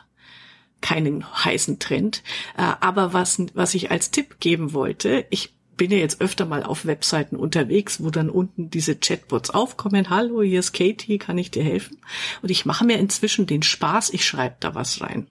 [0.82, 2.22] keinen heißen Trend.
[2.58, 6.64] Äh, aber was was ich als Tipp geben wollte, ich bin ja jetzt öfter mal
[6.64, 10.10] auf Webseiten unterwegs, wo dann unten diese Chatbots aufkommen.
[10.10, 11.98] Hallo, hier ist Katie, kann ich dir helfen?
[12.42, 15.28] Und ich mache mir inzwischen den Spaß, ich schreibe da was rein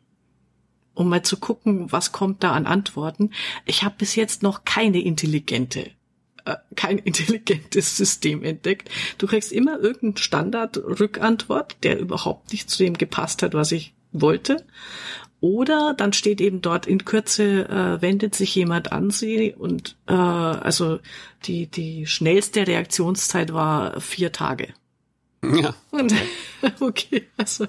[0.96, 3.30] um mal zu gucken, was kommt da an Antworten.
[3.66, 5.90] Ich habe bis jetzt noch keine intelligente
[6.44, 8.90] äh, kein intelligentes System entdeckt.
[9.18, 14.64] Du kriegst immer irgendeinen Standard-Rückantwort, der überhaupt nicht zu dem gepasst hat, was ich wollte.
[15.40, 20.14] Oder dann steht eben dort in Kürze äh, wendet sich jemand an sie und äh,
[20.14, 21.00] also
[21.44, 24.68] die die schnellste Reaktionszeit war vier Tage.
[25.52, 25.74] Ja.
[25.90, 26.14] Und,
[26.80, 27.64] okay, also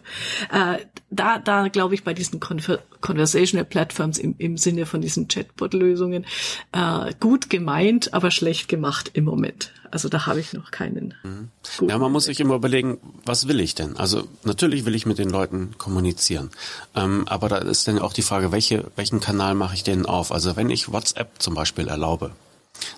[0.52, 0.78] äh,
[1.10, 6.26] da, da glaube ich bei diesen Conver Conversational Platforms im, im Sinne von diesen Chatbot-Lösungen
[6.72, 9.72] äh, gut gemeint, aber schlecht gemacht im Moment.
[9.92, 11.14] Also da habe ich noch keinen.
[11.24, 11.50] Mhm.
[11.88, 13.96] Ja, man muss sich immer überlegen, was will ich denn?
[13.96, 16.50] Also natürlich will ich mit den Leuten kommunizieren,
[16.96, 20.32] ähm, aber da ist dann auch die Frage, welche, welchen Kanal mache ich denen auf?
[20.32, 22.32] Also wenn ich WhatsApp zum Beispiel erlaube,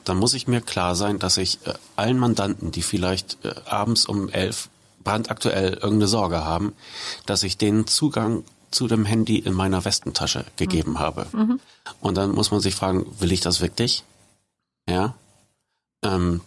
[0.03, 4.05] dann muss ich mir klar sein, dass ich äh, allen Mandanten, die vielleicht äh, abends
[4.05, 4.69] um elf
[5.03, 6.73] brandaktuell irgendeine Sorge haben,
[7.25, 10.99] dass ich denen Zugang zu dem Handy in meiner Westentasche gegeben mhm.
[10.99, 11.27] habe.
[11.31, 11.59] Mhm.
[12.01, 14.03] Und dann muss man sich fragen, will ich das wirklich?
[14.89, 15.15] Ja.
[16.03, 16.41] Ähm,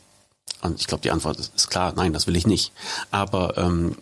[0.62, 2.72] und ich glaube, die Antwort ist, ist, klar, nein, das will ich nicht.
[3.10, 3.96] Aber ähm,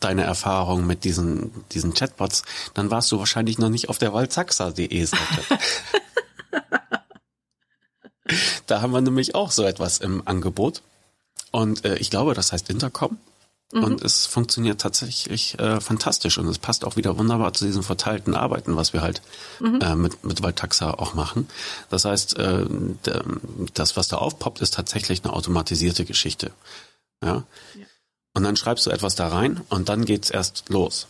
[0.00, 5.04] deine Erfahrung mit diesen, diesen Chatbots, dann warst du wahrscheinlich noch nicht auf der walzaxa.de
[5.04, 5.42] Seite.
[8.66, 10.82] Da haben wir nämlich auch so etwas im Angebot.
[11.52, 13.18] Und äh, ich glaube, das heißt Intercom.
[13.72, 13.84] Mhm.
[13.84, 18.34] Und es funktioniert tatsächlich äh, fantastisch und es passt auch wieder wunderbar zu diesem verteilten
[18.34, 19.22] Arbeiten, was wir halt
[19.58, 19.80] mhm.
[19.80, 21.48] äh, mit, mit Valtaxa auch machen.
[21.90, 22.64] Das heißt, äh,
[23.74, 26.52] das, was da aufpoppt, ist tatsächlich eine automatisierte Geschichte.
[27.22, 27.44] Ja?
[27.74, 27.86] ja.
[28.34, 31.08] Und dann schreibst du etwas da rein und dann geht's erst los.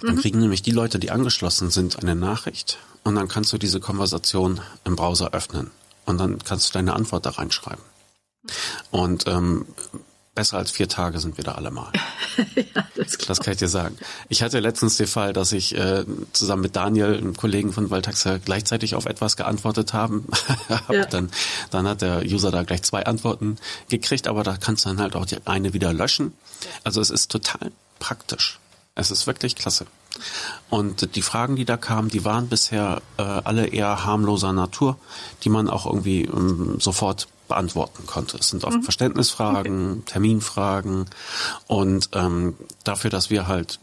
[0.00, 0.20] Dann mhm.
[0.20, 4.60] kriegen nämlich die Leute, die angeschlossen sind, eine Nachricht und dann kannst du diese Konversation
[4.84, 5.70] im Browser öffnen
[6.08, 7.82] und dann kannst du deine Antwort da reinschreiben.
[8.90, 9.66] Und ähm,
[10.34, 11.90] besser als vier Tage sind wir da alle mal.
[12.54, 13.98] ja, das, das, kann ich dir sagen.
[14.28, 18.38] Ich hatte letztens den Fall, dass ich äh, zusammen mit Daniel, einem Kollegen von Valtaxa,
[18.38, 20.28] gleichzeitig auf etwas geantwortet haben.
[20.88, 21.06] ja.
[21.06, 21.30] dann,
[21.70, 25.16] dann hat der User da gleich zwei Antworten gekriegt, aber da kannst du dann halt
[25.16, 26.32] auch die eine wieder löschen.
[26.84, 28.60] Also es ist total praktisch.
[28.98, 29.86] Es ist wirklich klasse.
[30.70, 34.98] Und die Fragen, die da kamen, die waren bisher äh, alle eher harmloser Natur,
[35.44, 38.36] die man auch irgendwie ähm, sofort beantworten konnte.
[38.38, 38.82] Es sind oft mhm.
[38.82, 40.02] Verständnisfragen, okay.
[40.06, 41.06] Terminfragen
[41.68, 43.78] und ähm, dafür, dass wir halt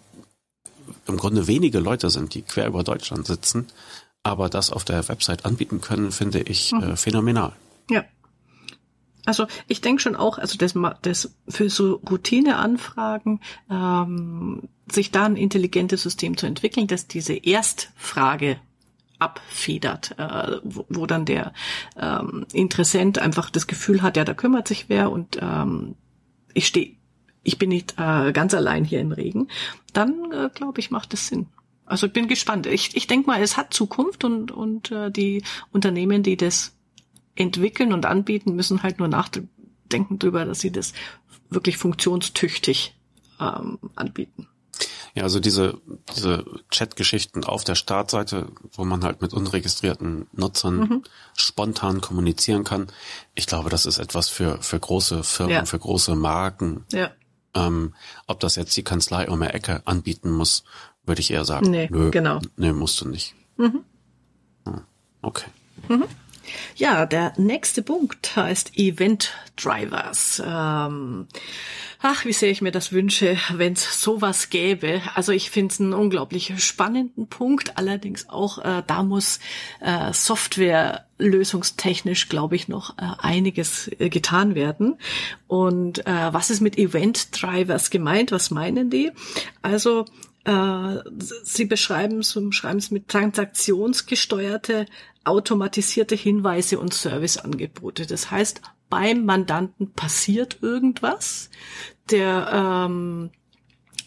[1.07, 3.67] im Grunde wenige Leute sind, die quer über Deutschland sitzen,
[4.21, 6.83] aber das auf der Website anbieten können, finde ich mhm.
[6.83, 7.53] äh, phänomenal.
[7.89, 8.03] Ja.
[9.25, 15.35] Also ich denke schon auch, also das, das für so Routineanfragen ähm, sich da ein
[15.35, 18.57] intelligentes System zu entwickeln, dass diese Erstfrage
[19.17, 21.53] abfedert, äh, wo, wo dann der
[21.99, 25.95] ähm, Interessent einfach das Gefühl hat, ja, da kümmert sich wer und ähm,
[26.53, 26.95] ich stehe
[27.45, 29.47] ich bin nicht äh, ganz allein hier im Regen,
[29.93, 31.47] dann äh, glaube ich, macht es Sinn.
[31.85, 32.65] Also ich bin gespannt.
[32.65, 36.74] Ich, ich denke mal, es hat Zukunft und, und äh, die Unternehmen, die das
[37.35, 40.93] entwickeln und anbieten, müssen halt nur nachdenken drüber, dass sie das
[41.49, 42.95] wirklich funktionstüchtig
[43.39, 44.47] ähm, anbieten.
[45.13, 45.79] Ja, also diese,
[46.15, 51.03] diese Chat-Geschichten auf der Startseite, wo man halt mit unregistrierten Nutzern mhm.
[51.37, 52.87] spontan kommunizieren kann.
[53.33, 55.65] Ich glaube, das ist etwas für, für große Firmen, ja.
[55.65, 56.83] für große Marken.
[56.91, 57.11] Ja.
[57.53, 57.93] Ähm,
[58.27, 60.65] ob das jetzt die Kanzlei um die Ecke anbieten muss,
[61.05, 61.71] würde ich eher sagen.
[61.71, 62.41] Nee, nö, genau.
[62.57, 63.35] Nee, musst du nicht.
[63.55, 63.85] Mhm.
[65.21, 65.47] Okay.
[65.87, 66.03] Mhm.
[66.75, 70.41] Ja, der nächste Punkt heißt Event Drivers.
[70.45, 71.27] Ähm,
[72.01, 75.01] ach, wie sehr ich mir das wünsche, wenn es sowas gäbe.
[75.13, 77.77] Also ich finde es einen unglaublich spannenden Punkt.
[77.77, 79.39] Allerdings auch, äh, da muss
[79.81, 84.97] äh, Software lösungstechnisch, glaube ich, noch äh, einiges äh, getan werden.
[85.47, 88.31] Und äh, was ist mit Event Drivers gemeint?
[88.31, 89.11] Was meinen die?
[89.61, 90.05] Also
[90.45, 90.99] äh,
[91.43, 94.85] Sie beschreiben es schreiben es mit transaktionsgesteuerte
[95.23, 98.05] automatisierte Hinweise und Serviceangebote.
[98.05, 101.49] Das heißt, beim Mandanten passiert irgendwas,
[102.11, 103.31] der ähm,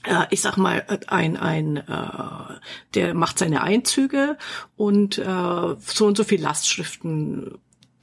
[0.04, 2.60] äh, ich sag mal, ein, ein, äh,
[2.94, 4.38] der macht seine Einzüge
[4.76, 7.58] und äh, so und so viel Lastschriften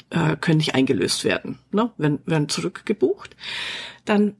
[0.09, 1.91] äh, können nicht eingelöst werden, ne?
[1.97, 3.35] werden, werden zurückgebucht.
[4.03, 4.35] Dann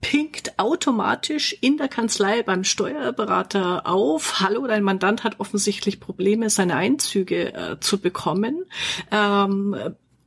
[0.00, 6.76] pinkt automatisch in der Kanzlei beim Steuerberater auf, hallo, dein Mandant hat offensichtlich Probleme, seine
[6.76, 8.64] Einzüge äh, zu bekommen.
[9.10, 9.76] Ähm,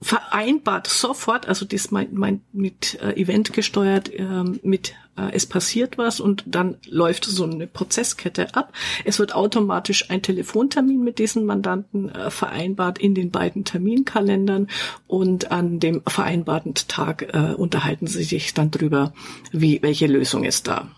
[0.02, 4.96] vereinbart sofort, also das mein, mein mit äh, Event gesteuert, äh, mit
[5.30, 8.74] es passiert was und dann läuft so eine Prozesskette ab.
[9.06, 14.68] Es wird automatisch ein Telefontermin mit diesen Mandanten äh, vereinbart in den beiden Terminkalendern
[15.08, 19.14] und an dem vereinbarten Tag äh, unterhalten sie sich dann drüber,
[19.52, 20.90] wie welche Lösung es da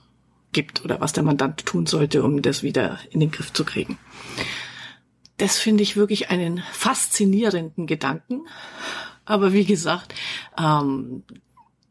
[0.51, 3.97] gibt oder was der Mandant tun sollte, um das wieder in den Griff zu kriegen
[5.37, 8.47] das finde ich wirklich einen faszinierenden Gedanken.
[9.25, 10.13] Aber wie gesagt,
[10.57, 11.23] ähm,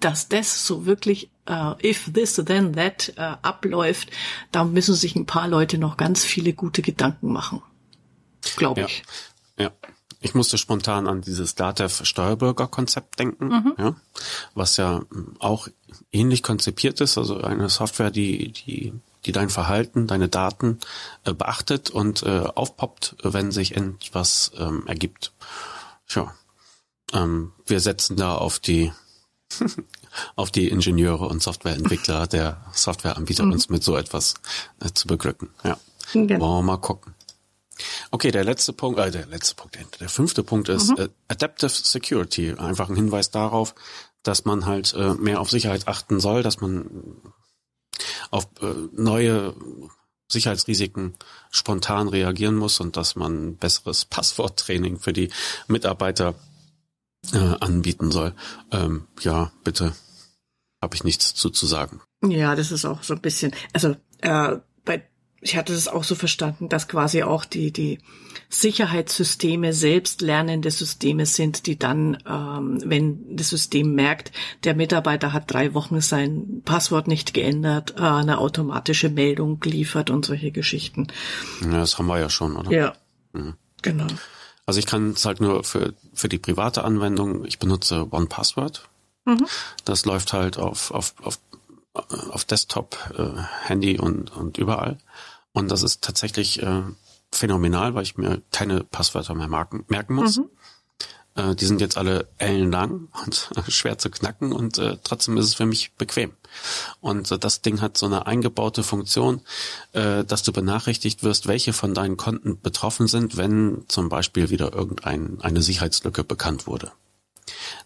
[0.01, 4.11] dass das so wirklich uh, if this then that uh, abläuft,
[4.51, 7.63] da müssen sich ein paar Leute noch ganz viele gute Gedanken machen.
[8.57, 9.03] Glaube ich.
[9.59, 9.71] Ja.
[10.21, 13.75] Ich musste spontan an dieses DATEV Steuerbürger-Konzept denken, mhm.
[13.77, 13.97] ja,
[14.55, 15.03] was ja
[15.41, 15.67] auch
[16.13, 18.93] ähnlich konzipiert ist, also eine Software, die, die
[19.25, 20.79] die dein Verhalten, deine Daten
[21.25, 25.33] äh, beachtet und äh, aufpoppt, wenn sich etwas ähm, ergibt.
[26.09, 26.35] Tja,
[27.13, 28.93] ähm, wir setzen da auf die
[30.37, 33.53] auf die Ingenieure und Softwareentwickler der Softwareanbieter mhm.
[33.53, 34.35] uns mit so etwas
[34.81, 35.51] äh, zu beglücken.
[35.65, 35.79] Ja,
[36.13, 36.41] genau.
[36.41, 37.15] wollen wir mal gucken.
[38.11, 41.05] Okay, der letzte Punkt, äh, der letzte Punkt, der fünfte Punkt ist mhm.
[41.05, 42.53] äh, Adaptive Security.
[42.53, 43.75] Einfach ein Hinweis darauf,
[44.23, 46.87] dass man halt äh, mehr auf Sicherheit achten soll, dass man
[48.31, 49.55] auf äh, neue
[50.29, 51.15] Sicherheitsrisiken
[51.51, 55.31] spontan reagieren muss und dass man besseres Passworttraining für die
[55.69, 56.35] Mitarbeiter
[57.33, 58.35] äh, anbieten soll.
[58.71, 59.93] Ähm, ja, bitte,
[60.81, 62.01] habe ich nichts zu, zu sagen.
[62.25, 65.03] Ja, das ist auch so ein bisschen, also äh, bei
[65.45, 67.99] ich hatte es auch so verstanden, dass quasi auch die, die
[68.49, 74.31] Sicherheitssysteme selbst lernende Systeme sind, die dann, ähm, wenn das System merkt,
[74.63, 80.25] der Mitarbeiter hat drei Wochen sein Passwort nicht geändert, äh, eine automatische Meldung liefert und
[80.25, 81.09] solche Geschichten.
[81.61, 82.71] Ja, das haben wir ja schon, oder?
[82.71, 82.93] Ja.
[83.33, 83.55] Mhm.
[83.83, 84.07] Genau.
[84.67, 88.89] Also ich kann es halt nur für, für die private Anwendung, ich benutze One Password.
[89.25, 89.47] Mhm.
[89.85, 91.39] Das läuft halt auf, auf, auf,
[91.93, 94.99] auf Desktop, äh, Handy und, und überall.
[95.53, 96.83] Und das ist tatsächlich äh,
[97.31, 100.39] phänomenal, weil ich mir keine Passwörter mehr marken, merken muss.
[100.39, 100.49] Mhm.
[101.35, 105.47] Äh, die sind jetzt alle ellenlang und äh, schwer zu knacken und äh, trotzdem ist
[105.47, 106.33] es für mich bequem.
[107.01, 109.41] Und äh, das Ding hat so eine eingebaute Funktion,
[109.93, 114.73] äh, dass du benachrichtigt wirst, welche von deinen Konten betroffen sind, wenn zum Beispiel wieder
[114.73, 116.93] irgendeine eine Sicherheitslücke bekannt wurde.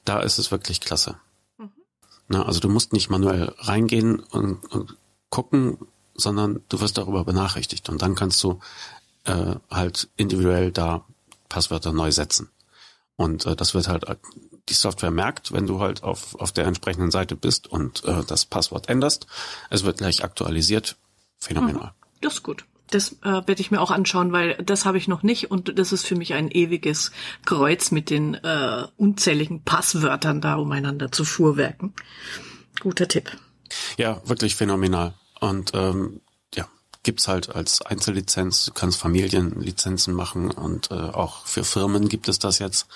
[0.04, 1.16] Da ist es wirklich klasse.
[1.58, 1.70] Mhm.
[2.28, 4.96] Na, also du musst nicht manuell reingehen und, und
[5.30, 5.78] gucken,
[6.14, 8.60] sondern du wirst darüber benachrichtigt und dann kannst du
[9.24, 11.04] äh, halt individuell da
[11.48, 12.50] Passwörter neu setzen.
[13.16, 14.04] Und äh, das wird halt,
[14.68, 18.44] die Software merkt, wenn du halt auf, auf der entsprechenden Seite bist und äh, das
[18.44, 19.26] Passwort änderst.
[19.70, 20.96] Es wird gleich aktualisiert.
[21.38, 21.86] Phänomenal.
[21.86, 22.20] Mhm.
[22.20, 22.64] Das ist gut.
[22.90, 25.92] Das äh, werde ich mir auch anschauen, weil das habe ich noch nicht und das
[25.92, 27.10] ist für mich ein ewiges
[27.44, 31.94] Kreuz mit den äh, unzähligen Passwörtern da umeinander zu fuhrwerken.
[32.80, 33.36] Guter Tipp.
[33.96, 35.14] Ja, wirklich phänomenal.
[35.40, 36.20] Und ähm,
[37.06, 42.40] gibt's halt als Einzellizenz, du kannst Familienlizenzen machen und äh, auch für Firmen gibt es
[42.40, 42.88] das jetzt.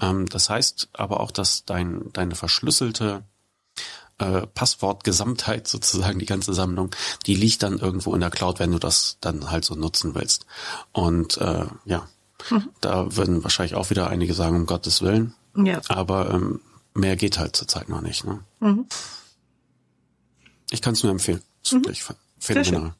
[0.00, 3.22] Ähm, das heißt aber auch, dass dein, deine verschlüsselte
[4.18, 6.90] äh, Passwortgesamtheit sozusagen, die ganze Sammlung,
[7.26, 10.46] die liegt dann irgendwo in der Cloud, wenn du das dann halt so nutzen willst.
[10.90, 12.08] Und äh, ja,
[12.50, 12.68] mhm.
[12.80, 15.32] da würden wahrscheinlich auch wieder einige sagen, um Gottes Willen.
[15.56, 15.80] Ja.
[15.86, 16.60] Aber ähm,
[16.92, 18.24] mehr geht halt zurzeit noch nicht.
[18.24, 18.40] Ne?
[18.58, 18.86] Mhm.
[20.70, 21.40] Ich kann es nur empfehlen.
[21.70, 21.84] Mhm.
[21.84, 22.04] wirklich
[22.40, 22.94] phänomenal.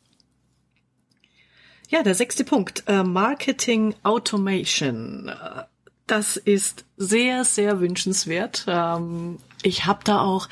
[1.88, 2.84] Ja, der sechste Punkt.
[2.86, 5.30] Äh, Marketing Automation.
[6.06, 8.64] Das ist sehr, sehr wünschenswert.
[8.68, 10.48] Ähm, ich habe da auch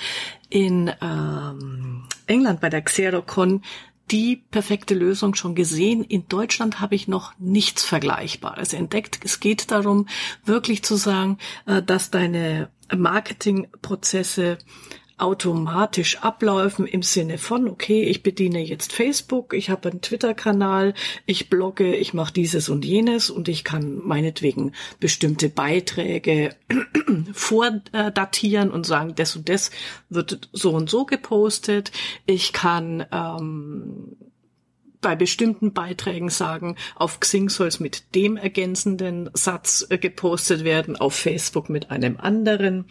[0.48, 3.62] in ähm, England bei der Xerocon
[4.10, 6.04] die perfekte Lösung schon gesehen.
[6.04, 9.20] In Deutschland habe ich noch nichts Vergleichbares entdeckt.
[9.24, 10.06] Es geht darum,
[10.44, 14.58] wirklich zu sagen, äh, dass deine Marketingprozesse
[15.18, 20.94] automatisch abläufen im Sinne von, okay, ich bediene jetzt Facebook, ich habe einen Twitter-Kanal,
[21.26, 26.56] ich blogge, ich mache dieses und jenes und ich kann meinetwegen bestimmte Beiträge
[27.32, 29.70] vordatieren und sagen, das und das
[30.10, 31.92] wird so und so gepostet.
[32.26, 34.16] Ich kann ähm,
[35.02, 40.96] bei bestimmten Beiträgen sagen, auf Xing soll es mit dem ergänzenden Satz äh, gepostet werden,
[40.96, 42.86] auf Facebook mit einem anderen.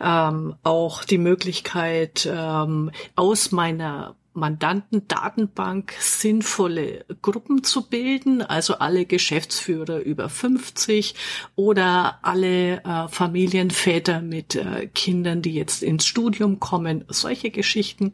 [0.00, 9.98] Ähm, auch die Möglichkeit, ähm, aus meiner Mandantendatenbank sinnvolle Gruppen zu bilden, also alle Geschäftsführer
[10.00, 11.14] über 50
[11.56, 18.12] oder alle äh, Familienväter mit äh, Kindern, die jetzt ins Studium kommen, solche Geschichten.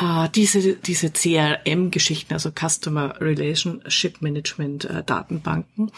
[0.00, 5.90] Äh, diese diese CRM-Geschichten, also Customer Relationship Management äh, Datenbanken,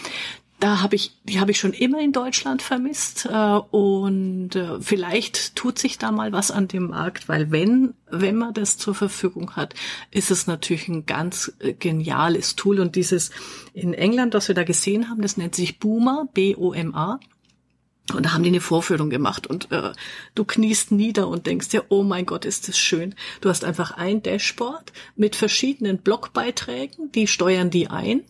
[0.63, 5.57] da habe ich, die habe ich schon immer in Deutschland vermisst äh, und äh, vielleicht
[5.57, 9.57] tut sich da mal was an dem Markt, weil wenn wenn man das zur Verfügung
[9.57, 9.75] hat,
[10.13, 13.33] ist es natürlich ein ganz äh, geniales Tool und dieses
[13.75, 17.19] in England, was wir da gesehen haben, das nennt sich Boomer, B-O-M-A.
[18.15, 19.93] Und da haben die eine Vorführung gemacht und äh,
[20.35, 23.15] du kniest nieder und denkst dir, oh mein Gott, ist das schön.
[23.41, 28.23] Du hast einfach ein Dashboard mit verschiedenen Blogbeiträgen, die steuern die ein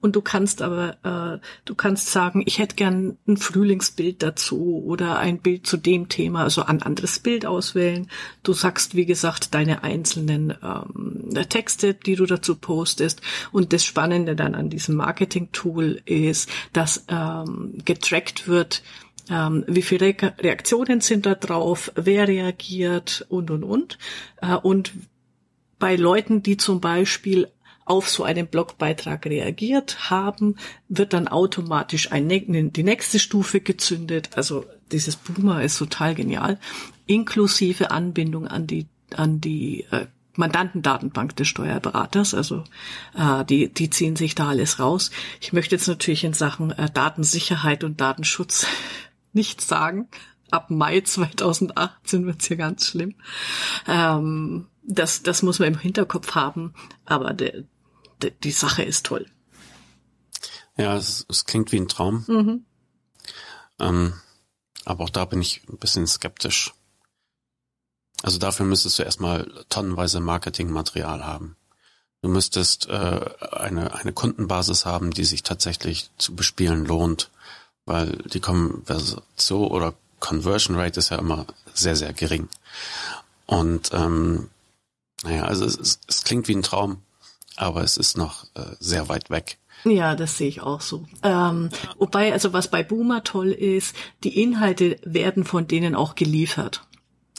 [0.00, 5.18] und du kannst aber, äh, du kannst sagen, ich hätte gern ein Frühlingsbild dazu oder
[5.18, 8.08] ein Bild zu dem Thema, also ein anderes Bild auswählen.
[8.42, 13.20] Du sagst, wie gesagt, deine einzelnen ähm, Texte, die du dazu postest.
[13.52, 18.82] Und das Spannende dann an diesem Marketing-Tool ist, dass ähm, getrackt wird,
[19.30, 23.98] ähm, wie viele Re Reaktionen sind da drauf, wer reagiert und und und.
[24.42, 24.92] Äh, und
[25.78, 27.48] bei Leuten, die zum Beispiel
[27.90, 30.54] auf so einen Blogbeitrag reagiert haben,
[30.88, 34.30] wird dann automatisch ein, die nächste Stufe gezündet.
[34.36, 36.60] Also dieses Boomer ist total genial,
[37.06, 42.32] inklusive Anbindung an die an die äh, Mandantendatenbank des Steuerberaters.
[42.32, 42.62] Also
[43.18, 45.10] äh, die, die ziehen sich da alles raus.
[45.40, 48.68] Ich möchte jetzt natürlich in Sachen äh, Datensicherheit und Datenschutz
[49.32, 50.06] nichts sagen.
[50.52, 53.16] Ab Mai 2018 wird's hier ganz schlimm.
[53.88, 56.74] Ähm, das, das muss man im Hinterkopf haben.
[57.04, 57.64] Aber der,
[58.20, 59.26] die Sache ist toll.
[60.76, 62.24] Ja, es, es klingt wie ein Traum.
[62.26, 62.64] Mhm.
[63.78, 64.14] Ähm,
[64.84, 66.72] aber auch da bin ich ein bisschen skeptisch.
[68.22, 71.56] Also dafür müsstest du erstmal tonnenweise Marketingmaterial haben.
[72.22, 77.30] Du müsstest äh, eine, eine Kundenbasis haben, die sich tatsächlich zu bespielen lohnt,
[77.86, 79.22] weil die Konversion
[79.68, 82.48] oder Conversion Rate ist ja immer sehr, sehr gering.
[83.46, 84.50] Und ähm,
[85.22, 87.02] naja, also es, es klingt wie ein Traum,
[87.56, 89.58] aber es ist noch äh, sehr weit weg.
[89.84, 91.06] Ja, das sehe ich auch so.
[91.22, 96.82] Ähm, wobei, also was bei Boomer toll ist, die Inhalte werden von denen auch geliefert.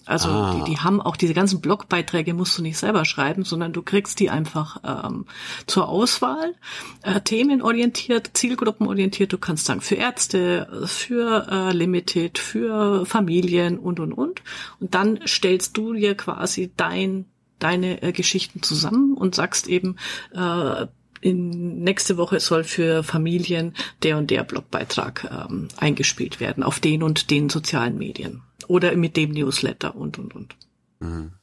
[0.05, 0.55] Also ah.
[0.55, 4.19] die, die haben auch diese ganzen Blogbeiträge musst du nicht selber schreiben, sondern du kriegst
[4.19, 5.25] die einfach ähm,
[5.67, 6.55] zur Auswahl,
[7.03, 9.31] äh, themenorientiert, zielgruppenorientiert.
[9.31, 14.41] Du kannst sagen für Ärzte, für äh, Limited, für Familien und und und.
[14.79, 17.25] Und dann stellst du dir quasi dein
[17.63, 19.97] deine äh, Geschichten zusammen und sagst eben,
[20.33, 20.87] äh,
[21.21, 27.03] in nächste Woche soll für Familien der und der Blogbeitrag ähm, eingespielt werden auf den
[27.03, 30.55] und den sozialen Medien oder mit dem Newsletter und und und.
[30.99, 31.33] Mhm.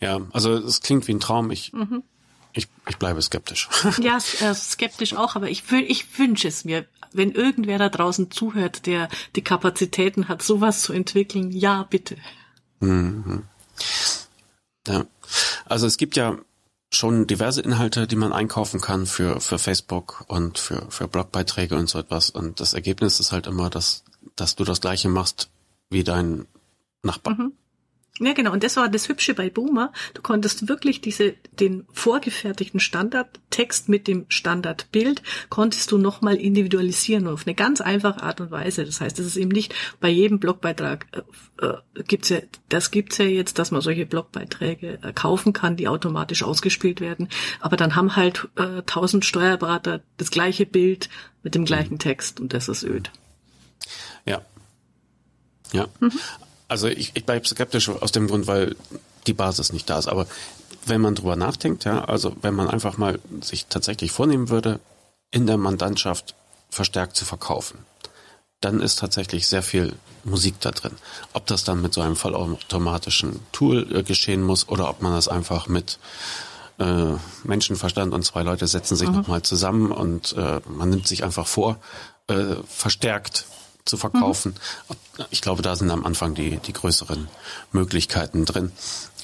[0.00, 1.50] Ja, also es klingt wie ein Traum.
[1.50, 2.02] Ich mhm.
[2.52, 3.68] ich, ich bleibe skeptisch.
[4.00, 8.86] Ja, äh, skeptisch auch, aber ich ich wünsche es mir, wenn irgendwer da draußen zuhört,
[8.86, 11.52] der die Kapazitäten hat, sowas zu entwickeln.
[11.52, 12.16] Ja, bitte.
[12.80, 13.44] Mhm.
[14.86, 15.06] Ja.
[15.64, 16.38] Also es gibt ja
[16.92, 21.88] schon diverse Inhalte, die man einkaufen kann für, für Facebook und für, für Blogbeiträge und
[21.88, 22.30] so etwas.
[22.30, 24.04] Und das Ergebnis ist halt immer, dass,
[24.36, 25.50] dass du das gleiche machst
[25.90, 26.46] wie dein
[27.02, 27.34] Nachbar.
[27.34, 27.52] Mhm.
[28.20, 28.52] Ja, genau.
[28.52, 29.92] Und das war das Hübsche bei Boomer.
[30.14, 37.44] Du konntest wirklich diese, den vorgefertigten Standardtext mit dem Standardbild konntest du nochmal individualisieren auf
[37.44, 38.84] eine ganz einfache Art und Weise.
[38.84, 42.38] Das heißt, es ist eben nicht bei jedem Blogbeitrag äh, äh, gibt's ja,
[42.68, 47.28] das gibt's ja jetzt, dass man solche Blogbeiträge äh, kaufen kann, die automatisch ausgespielt werden.
[47.58, 51.08] Aber dann haben halt äh, tausend Steuerberater das gleiche Bild
[51.42, 53.10] mit dem gleichen Text und das ist öd.
[54.24, 54.42] Ja.
[55.72, 55.88] Ja.
[55.98, 56.12] Mhm.
[56.68, 58.76] Also ich, ich bleibe skeptisch aus dem Grund, weil
[59.26, 60.08] die Basis nicht da ist.
[60.08, 60.26] Aber
[60.86, 64.80] wenn man drüber nachdenkt, ja, also wenn man einfach mal sich tatsächlich vornehmen würde,
[65.30, 66.34] in der Mandantschaft
[66.70, 67.78] verstärkt zu verkaufen,
[68.60, 69.94] dann ist tatsächlich sehr viel
[70.24, 70.92] Musik da drin.
[71.32, 75.28] Ob das dann mit so einem vollautomatischen Tool äh, geschehen muss oder ob man das
[75.28, 75.98] einfach mit
[76.78, 77.12] äh,
[77.44, 79.16] Menschenverstand und zwei Leute setzen sich mhm.
[79.16, 81.78] nochmal zusammen und äh, man nimmt sich einfach vor,
[82.28, 83.44] äh, verstärkt
[83.84, 84.54] zu verkaufen.
[84.88, 85.24] Mhm.
[85.30, 87.28] Ich glaube, da sind am Anfang die, die größeren
[87.72, 88.72] Möglichkeiten drin.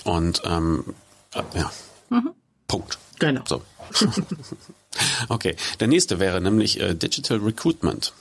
[0.05, 0.95] Und ähm,
[1.35, 1.71] äh, ja,
[2.11, 2.31] mhm.
[2.69, 2.99] Punkt.
[3.19, 3.43] Genau.
[3.47, 3.63] So.
[5.29, 8.13] okay, der nächste wäre nämlich äh, Digital Recruitment.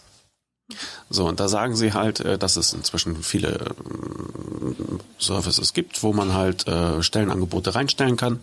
[1.09, 4.73] So, und da sagen sie halt, äh, dass es inzwischen viele äh,
[5.19, 6.65] Services gibt, wo man halt
[7.01, 8.39] Stellenangebote reinstellen kann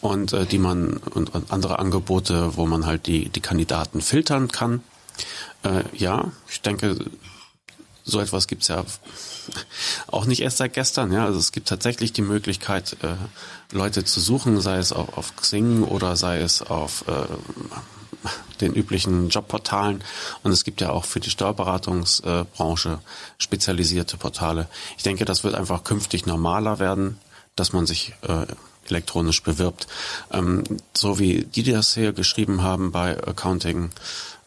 [0.00, 4.82] und die man und, und andere Angebote, wo man halt die, die Kandidaten filtern kann.
[5.62, 6.96] Äh, ja, ich denke,
[8.04, 8.84] so etwas gibt's ja
[10.08, 11.12] auch nicht erst seit gestern.
[11.12, 13.14] Ja, also es gibt tatsächlich die Möglichkeit, äh,
[13.74, 17.12] Leute zu suchen, sei es auf, auf Xing oder sei es auf äh,
[18.60, 20.02] den üblichen Jobportalen.
[20.42, 23.00] Und es gibt ja auch für die Steuerberatungsbranche
[23.38, 24.68] spezialisierte Portale.
[24.96, 27.18] Ich denke, das wird einfach künftig normaler werden,
[27.56, 28.46] dass man sich äh,
[28.88, 29.86] elektronisch bewirbt.
[30.32, 30.64] Ähm,
[30.96, 33.90] so wie die das hier geschrieben haben bei Accounting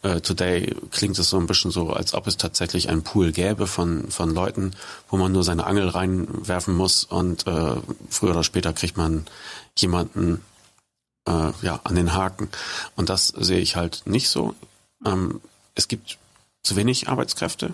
[0.06, 3.66] äh, Today klingt es so ein bisschen so, als ob es tatsächlich einen Pool gäbe
[3.66, 4.74] von, von Leuten,
[5.10, 7.76] wo man nur seine Angel reinwerfen muss und äh,
[8.10, 9.26] früher oder später kriegt man
[9.76, 10.42] jemanden
[11.28, 12.50] äh, ja, an den Haken.
[12.96, 14.54] Und das sehe ich halt nicht so.
[15.04, 15.42] Ähm,
[15.74, 16.20] es gibt
[16.62, 17.74] zu wenig Arbeitskräfte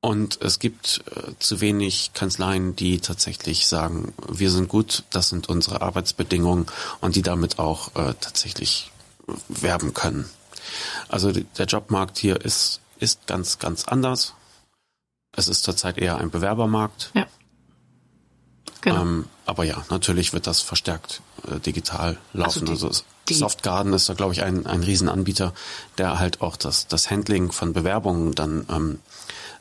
[0.00, 5.48] und es gibt äh, zu wenig Kanzleien, die tatsächlich sagen, wir sind gut, das sind
[5.48, 6.66] unsere Arbeitsbedingungen
[7.00, 8.92] und die damit auch äh, tatsächlich
[9.48, 10.30] werben können.
[11.08, 14.34] Also der Jobmarkt hier ist, ist ganz, ganz anders.
[15.36, 17.10] Es ist zurzeit eher ein Bewerbermarkt.
[17.14, 17.26] Ja.
[18.80, 19.02] Genau.
[19.02, 22.68] Ähm, aber ja, natürlich wird das verstärkt äh, digital laufen.
[22.68, 25.52] Also, die, also die Softgarden ist da, glaube ich, ein, ein Riesenanbieter,
[25.98, 28.98] der halt auch das, das Handling von Bewerbungen dann ähm,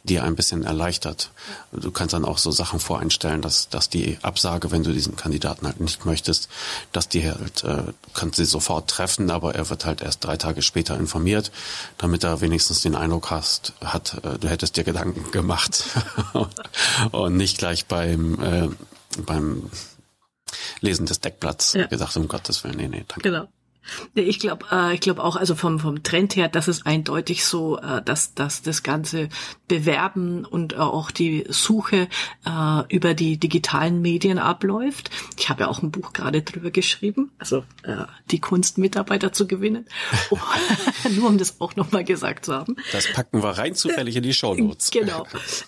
[0.10, 1.32] dir ein bisschen erleichtert.
[1.72, 5.68] Du kannst dann auch so Sachen voreinstellen, dass, dass die Absage, wenn du diesen Kandidaten
[5.68, 6.50] halt nicht möchtest,
[6.92, 7.84] dass die halt, äh,
[8.14, 11.52] kannst sie sofort treffen, aber er wird halt erst drei Tage später informiert,
[11.98, 15.84] damit er wenigstens den Eindruck hast, hat, äh, du hättest dir Gedanken gemacht
[17.12, 18.70] und nicht gleich beim, äh,
[19.22, 19.70] beim
[20.82, 21.88] Lesen des Deckblatts ja.
[21.88, 23.22] gesagt, um Gottes Willen, nee, nee, danke.
[23.22, 23.48] Genau.
[24.16, 27.78] Ich glaube, äh, ich glaube auch, also vom vom Trend her, das ist eindeutig so,
[27.78, 29.30] äh, dass dass das ganze
[29.68, 32.08] Bewerben und äh, auch die Suche
[32.46, 35.10] äh, über die digitalen Medien abläuft.
[35.38, 39.48] Ich habe ja auch ein Buch gerade drüber geschrieben, also äh, die Kunst Mitarbeiter zu
[39.48, 39.86] gewinnen,
[40.30, 40.38] oh,
[41.16, 42.76] nur um das auch nochmal gesagt zu haben.
[42.92, 44.92] Das packen wir rein zufällig in die Show Notes.
[44.92, 45.26] Genau.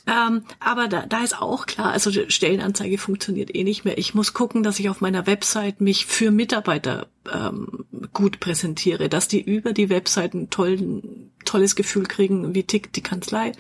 [0.07, 3.97] Ähm, aber da, da ist auch klar, also Stellenanzeige funktioniert eh nicht mehr.
[3.97, 9.27] Ich muss gucken, dass ich auf meiner Website mich für Mitarbeiter ähm, gut präsentiere, dass
[9.27, 13.51] die über die Webseiten tollen, tolles Gefühl kriegen, wie tickt die Kanzlei,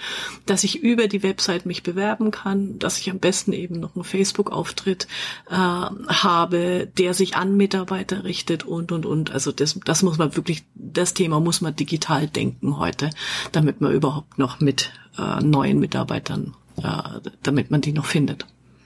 [0.45, 4.03] dass ich über die Website mich bewerben kann, dass ich am besten eben noch einen
[4.03, 5.07] Facebook-Auftritt
[5.49, 9.31] äh, habe, der sich an Mitarbeiter richtet und und und.
[9.31, 13.09] Also das, das muss man wirklich, das Thema muss man digital denken heute,
[13.51, 18.45] damit man überhaupt noch mit äh, neuen Mitarbeitern, äh, damit man die noch findet.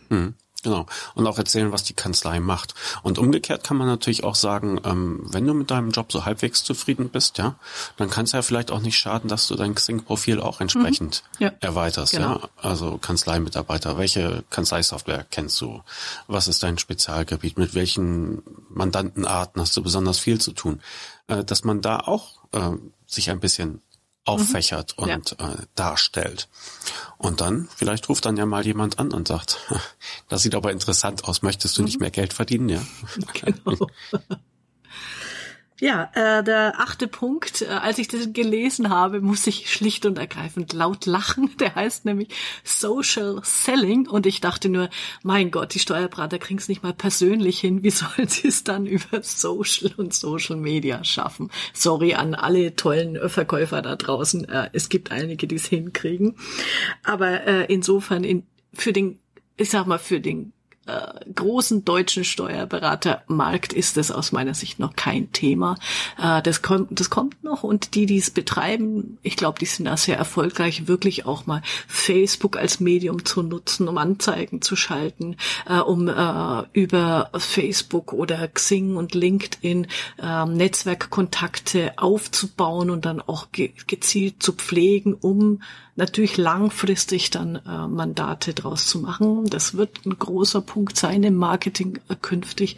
[0.10, 0.36] Mhm.
[0.64, 0.86] Genau.
[1.14, 2.74] Und auch erzählen, was die Kanzlei macht.
[3.04, 6.64] Und umgekehrt kann man natürlich auch sagen, ähm, wenn du mit deinem Job so halbwegs
[6.64, 7.56] zufrieden bist, ja,
[7.98, 11.46] dann kann es ja vielleicht auch nicht schaden, dass du dein Xing-Profil auch entsprechend mhm.
[11.46, 11.52] ja.
[11.60, 12.40] erweiterst, genau.
[12.40, 12.50] ja.
[12.58, 15.82] Also Kanzleimitarbeiter, welche Kanzleisoftware kennst du?
[16.28, 17.58] Was ist dein Spezialgebiet?
[17.58, 20.82] Mit welchen Mandantenarten hast du besonders viel zu tun?
[21.28, 22.72] Äh, dass man da auch äh,
[23.06, 23.82] sich ein bisschen
[24.26, 25.04] auffächert mhm.
[25.04, 25.50] und ja.
[25.50, 26.50] äh, darstellt.
[27.18, 29.60] Und dann, vielleicht ruft dann ja mal jemand an und sagt,
[30.30, 31.86] das sieht aber interessant aus, möchtest du mhm.
[31.86, 32.82] nicht mehr Geld verdienen, ja?
[33.34, 33.88] Genau.
[35.84, 40.18] Ja, äh, der achte Punkt, äh, als ich das gelesen habe, muss ich schlicht und
[40.18, 41.50] ergreifend laut lachen.
[41.60, 42.30] Der heißt nämlich
[42.64, 44.90] Social Selling und ich dachte nur,
[45.24, 47.84] mein Gott, die Steuerberater kriegen es nicht mal persönlich hin.
[47.84, 51.52] Wie sollen sie es dann über Social und Social Media schaffen?
[51.74, 54.48] Sorry an alle tollen Verkäufer da draußen.
[54.48, 56.38] Äh, es gibt einige, die es hinkriegen.
[57.04, 59.20] Aber äh, insofern in, für den
[59.58, 60.54] ich sag mal, für den
[60.86, 65.78] äh, großen deutschen Steuerberatermarkt ist es aus meiner Sicht noch kein Thema.
[66.22, 69.86] Äh, das kommt, das kommt noch und die, die es betreiben, ich glaube, die sind
[69.86, 75.38] da sehr erfolgreich, wirklich auch mal Facebook als Medium zu nutzen, um Anzeigen zu schalten,
[75.68, 79.88] äh, um äh, über Facebook oder Xing und LinkedIn
[80.22, 85.62] äh, Netzwerkkontakte aufzubauen und dann auch ge gezielt zu pflegen, um
[85.96, 89.46] natürlich langfristig dann äh, Mandate draus zu machen.
[89.50, 92.78] Das wird ein großer Punkt sein im Marketing äh, künftig.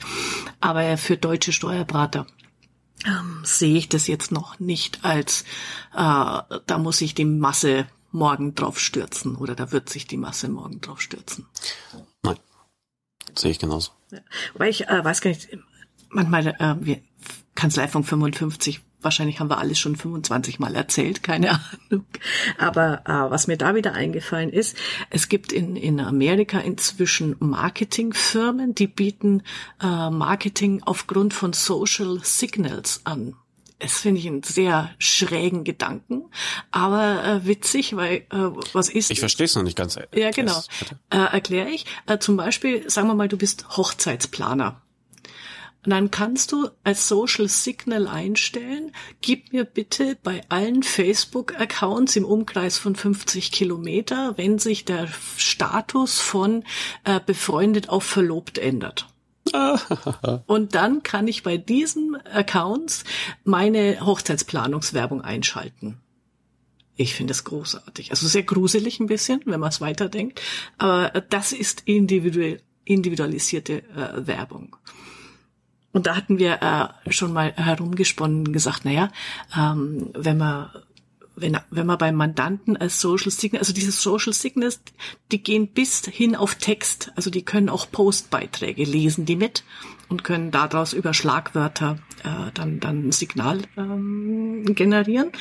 [0.60, 2.28] Aber für deutsche Steuerberater
[3.06, 5.44] ähm, sehe ich das jetzt noch nicht als,
[5.94, 10.50] äh, da muss sich die Masse morgen drauf stürzen oder da wird sich die Masse
[10.50, 11.46] morgen drauf stürzen.
[12.24, 12.38] Nein,
[13.36, 13.92] sehe ich genauso.
[14.12, 14.20] Ja.
[14.56, 15.50] Weil ich äh, weiß gar nicht,
[16.10, 17.02] manchmal äh, wir,
[17.56, 22.06] Kanzlei von 55 wahrscheinlich haben wir alles schon 25 Mal erzählt, keine Ahnung.
[22.58, 24.76] Aber äh, was mir da wieder eingefallen ist,
[25.10, 29.44] es gibt in, in Amerika inzwischen Marketingfirmen, die bieten
[29.82, 33.36] äh, Marketing aufgrund von Social Signals an.
[33.80, 36.26] Das finde ich einen sehr schrägen Gedanken,
[36.72, 39.12] aber äh, witzig, weil äh, was ist?
[39.12, 40.00] Ich verstehe es noch nicht ganz.
[40.14, 40.62] Ja, genau.
[41.10, 41.86] Äh, Erkläre ich.
[42.08, 44.82] Äh, zum Beispiel, sagen wir mal, du bist Hochzeitsplaner
[45.86, 52.26] und dann kannst du als Social Signal einstellen, gib mir bitte bei allen Facebook-Accounts im
[52.26, 55.08] Umkreis von 50 Kilometer, wenn sich der
[55.38, 56.64] Status von
[57.04, 59.08] äh, befreundet auf verlobt ändert.
[60.48, 63.04] Und dann kann ich bei diesen Accounts
[63.44, 66.00] meine Hochzeitsplanungswerbung einschalten.
[66.96, 68.10] Ich finde es großartig.
[68.10, 70.42] Also sehr gruselig ein bisschen, wenn man es weiterdenkt.
[70.78, 74.78] Aber das ist individuell, individualisierte äh, Werbung.
[75.96, 79.14] Und da hatten wir äh, schon mal herumgesponnen gesagt, naja,
[79.58, 80.70] ähm, wenn man
[81.38, 84.82] wenn, wenn man beim Mandanten als Social Signal, also diese Social Signals,
[85.32, 89.64] die gehen bis hin auf Text, also die können auch Postbeiträge lesen, die mit
[90.10, 95.32] und können daraus über Schlagwörter äh, dann dann ein Signal ähm, generieren.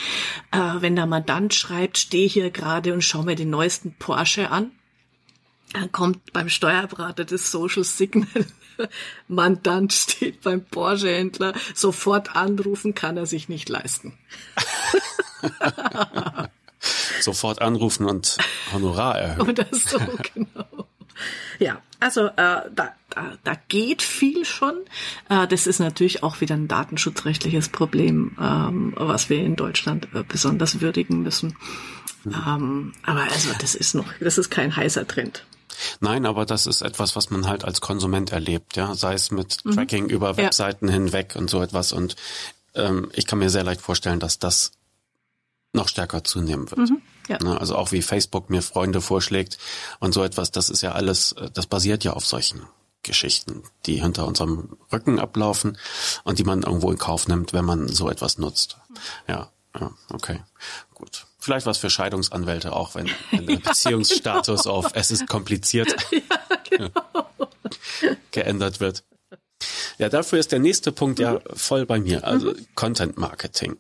[0.52, 4.70] Äh, wenn der Mandant schreibt, stehe hier gerade und schau mir den neuesten Porsche an,
[5.72, 8.46] dann kommt beim Steuerberater das Social Signal
[9.29, 14.18] Mandant steht beim Porsche-Händler, sofort anrufen kann er sich nicht leisten.
[17.20, 18.39] sofort anrufen und
[18.72, 19.41] Honorar erhöhen.
[19.49, 19.99] Oder so,
[20.35, 20.87] genau.
[21.59, 24.75] Ja, also äh, da, da, da geht viel schon.
[25.29, 30.25] Äh, das ist natürlich auch wieder ein datenschutzrechtliches Problem, ähm, was wir in Deutschland äh,
[30.27, 31.57] besonders würdigen müssen.
[32.25, 32.35] Mhm.
[32.47, 35.45] Ähm, aber also das ist noch, das ist kein heißer Trend.
[36.01, 39.64] Nein, aber das ist etwas, was man halt als Konsument erlebt, ja, sei es mit
[39.64, 39.72] mhm.
[39.72, 40.95] Tracking über Webseiten ja.
[40.95, 41.93] hinweg und so etwas.
[41.93, 42.16] Und
[42.75, 44.72] ähm, ich kann mir sehr leicht vorstellen, dass das
[45.72, 46.91] noch stärker zunehmen wird.
[46.91, 47.03] Mhm.
[47.29, 47.39] Ja.
[47.43, 49.59] Ne, also auch wie Facebook mir Freunde vorschlägt
[49.99, 52.62] und so etwas, das ist ja alles, äh, das basiert ja auf solchen
[53.03, 55.79] Geschichten, die hinter unserem Rücken ablaufen
[56.25, 58.79] und die man irgendwo in Kauf nimmt, wenn man so etwas nutzt.
[58.89, 58.95] Mhm.
[59.29, 60.43] Ja, ja, okay,
[60.95, 61.27] gut.
[61.45, 66.20] Vielleicht was für Scheidungsanwälte auch, wenn, wenn der Beziehungsstatus auf es ist kompliziert ja,
[66.70, 67.28] genau.
[68.30, 69.05] geändert wird.
[69.99, 72.66] Ja, dafür ist der nächste Punkt ja voll bei mir, also mhm.
[72.74, 73.76] Content Marketing.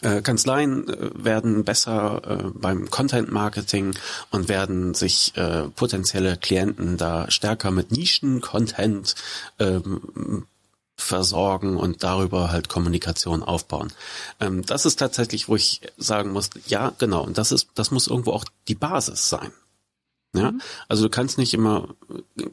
[0.00, 3.94] Äh, Kanzleien äh, werden besser äh, beim Content Marketing
[4.30, 9.14] und werden sich äh, potenzielle Klienten da stärker mit Nischen-Content
[9.58, 10.46] ähm,
[10.98, 13.92] versorgen und darüber halt Kommunikation aufbauen.
[14.40, 18.08] Ähm, das ist tatsächlich, wo ich sagen muss, ja, genau, und das ist, das muss
[18.08, 19.52] irgendwo auch die Basis sein.
[20.34, 20.60] Ja, mhm.
[20.88, 21.88] also du kannst nicht immer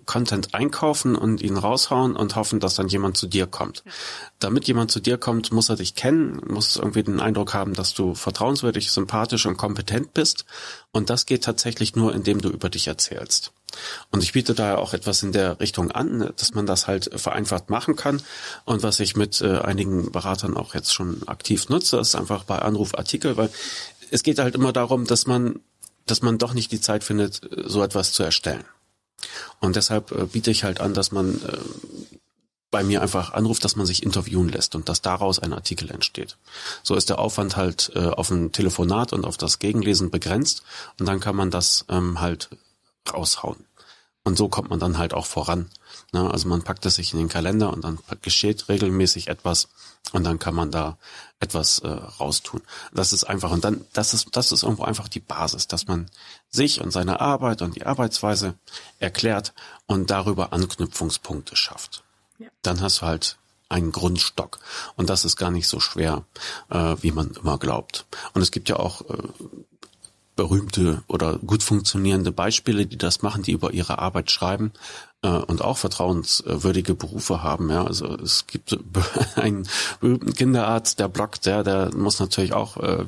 [0.06, 3.84] Content einkaufen und ihn raushauen und hoffen, dass dann jemand zu dir kommt.
[3.86, 3.92] Ja.
[4.40, 7.94] Damit jemand zu dir kommt, muss er dich kennen, muss irgendwie den Eindruck haben, dass
[7.94, 10.46] du vertrauenswürdig, sympathisch und kompetent bist.
[10.94, 13.52] Und das geht tatsächlich nur, indem du über dich erzählst.
[14.12, 17.70] Und ich biete da auch etwas in der Richtung an, dass man das halt vereinfacht
[17.70, 18.22] machen kann.
[18.66, 22.60] Und was ich mit äh, einigen Beratern auch jetzt schon aktiv nutze, ist einfach bei
[22.60, 23.50] Anrufartikel, weil
[24.12, 25.60] es geht halt immer darum, dass man
[26.06, 28.64] dass man doch nicht die Zeit findet, so etwas zu erstellen.
[29.60, 31.58] Und deshalb äh, biete ich halt an, dass man äh,
[32.72, 36.38] bei mir einfach anruft, dass man sich interviewen lässt und dass daraus ein Artikel entsteht.
[36.84, 40.64] So ist der Aufwand halt äh, auf ein Telefonat und auf das Gegenlesen begrenzt
[41.00, 42.50] und dann kann man das ähm, halt
[43.12, 43.66] raushauen.
[44.24, 45.70] Und so kommt man dann halt auch voran.
[46.12, 46.30] Ne?
[46.32, 49.70] Also man packt es sich in den Kalender und dann geschieht regelmäßig etwas
[50.14, 50.98] und dann kann man da
[51.40, 52.62] etwas äh, raustun.
[52.92, 56.10] Das ist einfach und dann das ist das ist irgendwo einfach die Basis, dass man
[56.50, 58.56] sich und seine Arbeit und die Arbeitsweise
[58.98, 59.54] erklärt
[59.86, 62.04] und darüber Anknüpfungspunkte schafft.
[62.40, 62.48] Ja.
[62.64, 63.38] Dann hast du halt
[63.70, 64.60] einen Grundstock
[64.96, 66.24] und das ist gar nicht so schwer,
[66.70, 68.06] äh, wie man immer glaubt.
[68.34, 69.28] Und es gibt ja auch äh,
[70.36, 74.74] berühmte oder gut funktionierende Beispiele, die das machen, die über ihre Arbeit schreiben
[75.22, 77.70] äh, und auch vertrauenswürdige Berufe haben.
[77.70, 78.78] Ja, also es gibt
[79.36, 79.68] einen
[80.02, 83.06] berühmten Kinderarzt, der blockt, der, der muss natürlich auch äh,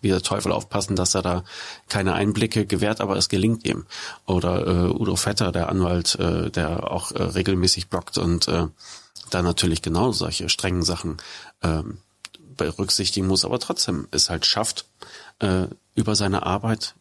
[0.00, 1.44] wie der Teufel aufpassen, dass er da
[1.88, 3.86] keine Einblicke gewährt, aber es gelingt ihm.
[4.26, 8.66] Oder äh, Udo Vetter, der Anwalt, äh, der auch äh, regelmäßig blockt und äh,
[9.30, 11.16] da natürlich genau solche strengen Sachen
[11.62, 11.82] äh,
[12.58, 14.84] berücksichtigen muss, aber trotzdem es halt schafft,
[15.38, 16.94] äh, über seine Arbeit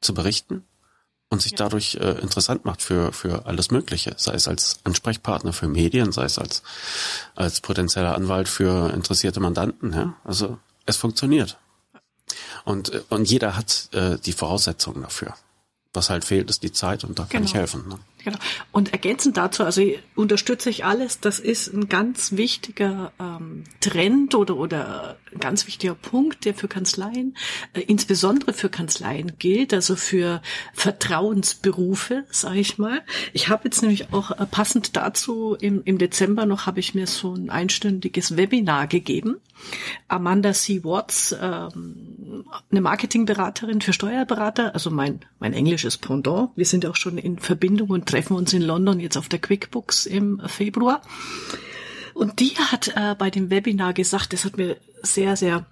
[0.00, 0.64] zu berichten
[1.28, 1.58] und sich ja.
[1.58, 6.24] dadurch äh, interessant macht für, für alles Mögliche, sei es als Ansprechpartner für Medien, sei
[6.24, 6.62] es als,
[7.34, 9.92] als potenzieller Anwalt für interessierte Mandanten.
[9.92, 10.14] Ja?
[10.24, 11.58] Also es funktioniert.
[12.64, 15.34] Und, äh, und jeder hat äh, die Voraussetzungen dafür.
[15.92, 17.44] Was halt fehlt, ist die Zeit und da kann genau.
[17.46, 17.88] ich helfen.
[17.88, 17.98] Ne?
[18.26, 18.38] Genau.
[18.72, 24.56] Und ergänzend dazu, also unterstütze ich alles, das ist ein ganz wichtiger ähm, Trend oder,
[24.56, 27.36] oder ein ganz wichtiger Punkt, der für Kanzleien,
[27.72, 30.42] äh, insbesondere für Kanzleien gilt, also für
[30.74, 33.02] Vertrauensberufe, sage ich mal.
[33.32, 37.06] Ich habe jetzt nämlich auch äh, passend dazu im, im Dezember noch, habe ich mir
[37.06, 39.36] so ein einstündiges Webinar gegeben.
[40.08, 40.82] Amanda C.
[40.82, 42.05] Watts, ähm,
[42.70, 46.50] eine Marketingberaterin für Steuerberater, also mein, mein englisches Pendant.
[46.56, 50.06] Wir sind auch schon in Verbindung und treffen uns in London jetzt auf der QuickBooks
[50.06, 51.02] im Februar.
[52.14, 55.66] Und die hat äh, bei dem Webinar gesagt, das hat mir sehr, sehr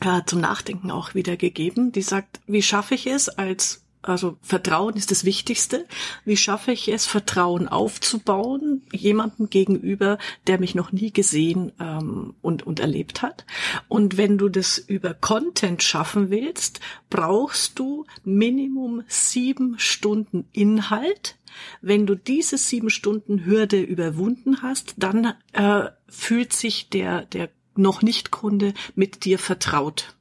[0.00, 1.92] äh, zum Nachdenken auch wieder gegeben.
[1.92, 5.86] Die sagt, wie schaffe ich es als also Vertrauen ist das Wichtigste.
[6.24, 12.66] Wie schaffe ich es, Vertrauen aufzubauen, jemandem gegenüber, der mich noch nie gesehen ähm, und,
[12.66, 13.46] und erlebt hat?
[13.88, 16.80] Und wenn du das über Content schaffen willst,
[17.10, 21.36] brauchst du Minimum sieben Stunden Inhalt.
[21.80, 28.02] Wenn du diese sieben Stunden Hürde überwunden hast, dann äh, fühlt sich der, der noch
[28.02, 30.14] nicht Kunde mit dir vertraut.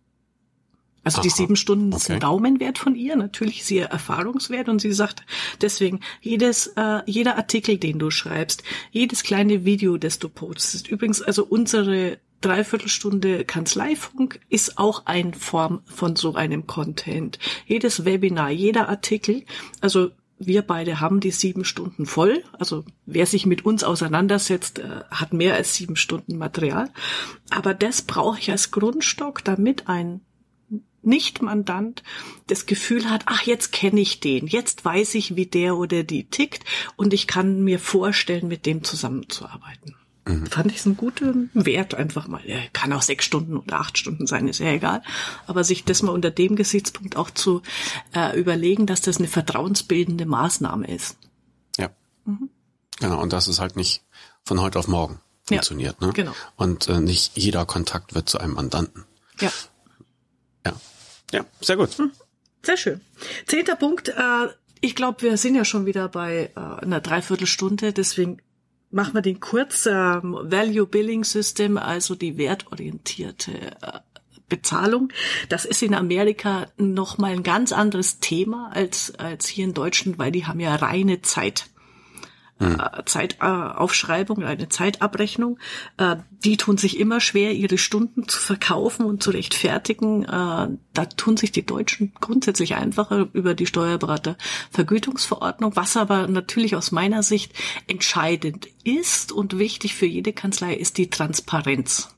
[1.03, 2.03] Also Aha, die sieben Stunden okay.
[2.03, 5.23] sind Daumenwert von ihr, natürlich ist ihr Erfahrungswert und sie sagt
[5.61, 11.21] deswegen, jedes, äh, jeder Artikel, den du schreibst, jedes kleine Video, das du postest, übrigens
[11.21, 17.39] also unsere Dreiviertelstunde Kanzleifunk ist auch ein Form von so einem Content.
[17.65, 19.45] Jedes Webinar, jeder Artikel,
[19.79, 22.43] also wir beide haben die sieben Stunden voll.
[22.59, 26.89] Also wer sich mit uns auseinandersetzt, äh, hat mehr als sieben Stunden Material.
[27.49, 30.21] Aber das brauche ich als Grundstock, damit ein
[31.05, 32.03] nicht-Mandant
[32.47, 36.25] das Gefühl hat, ach, jetzt kenne ich den, jetzt weiß ich, wie der oder die
[36.25, 36.63] tickt
[36.95, 39.95] und ich kann mir vorstellen, mit dem zusammenzuarbeiten.
[40.25, 40.45] Mhm.
[40.47, 42.41] Fand ich es einen guten Wert einfach mal.
[42.45, 45.03] Er kann auch sechs Stunden oder acht Stunden sein, ist ja egal.
[45.47, 47.61] Aber sich das mal unter dem Gesichtspunkt auch zu
[48.15, 51.17] äh, überlegen, dass das eine vertrauensbildende Maßnahme ist.
[51.77, 51.89] Ja.
[52.25, 52.49] Mhm.
[52.99, 54.01] Genau, und das ist halt nicht
[54.45, 55.97] von heute auf morgen funktioniert.
[55.99, 56.13] Ja, ne?
[56.13, 56.31] Genau.
[56.55, 59.03] Und äh, nicht jeder Kontakt wird zu einem Mandanten.
[59.39, 59.51] Ja.
[60.65, 60.73] Ja.
[61.31, 61.97] Ja, sehr gut.
[61.97, 62.11] Hm,
[62.61, 63.01] sehr schön.
[63.47, 64.09] Zehnter Punkt.
[64.09, 64.47] Äh,
[64.81, 68.41] ich glaube, wir sind ja schon wieder bei äh, einer Dreiviertelstunde, deswegen
[68.91, 69.85] machen wir den kurz.
[69.85, 73.51] Ähm, Value Billing System, also die wertorientierte
[73.81, 73.99] äh,
[74.47, 75.09] Bezahlung.
[75.49, 80.19] Das ist in Amerika noch mal ein ganz anderes Thema als, als hier in Deutschland,
[80.19, 81.65] weil die haben ja reine Zeit
[82.63, 82.79] hm.
[82.79, 85.59] Äh, Zeitaufschreibung, eine Zeitabrechnung.
[85.97, 90.23] Äh, die tun sich immer schwer, ihre Stunden zu verkaufen und zu rechtfertigen.
[90.23, 96.91] Äh, da tun sich die Deutschen grundsätzlich einfacher über die Steuerberatervergütungsverordnung, was aber natürlich aus
[96.91, 97.53] meiner Sicht
[97.87, 102.12] entscheidend ist und wichtig für jede Kanzlei ist die Transparenz.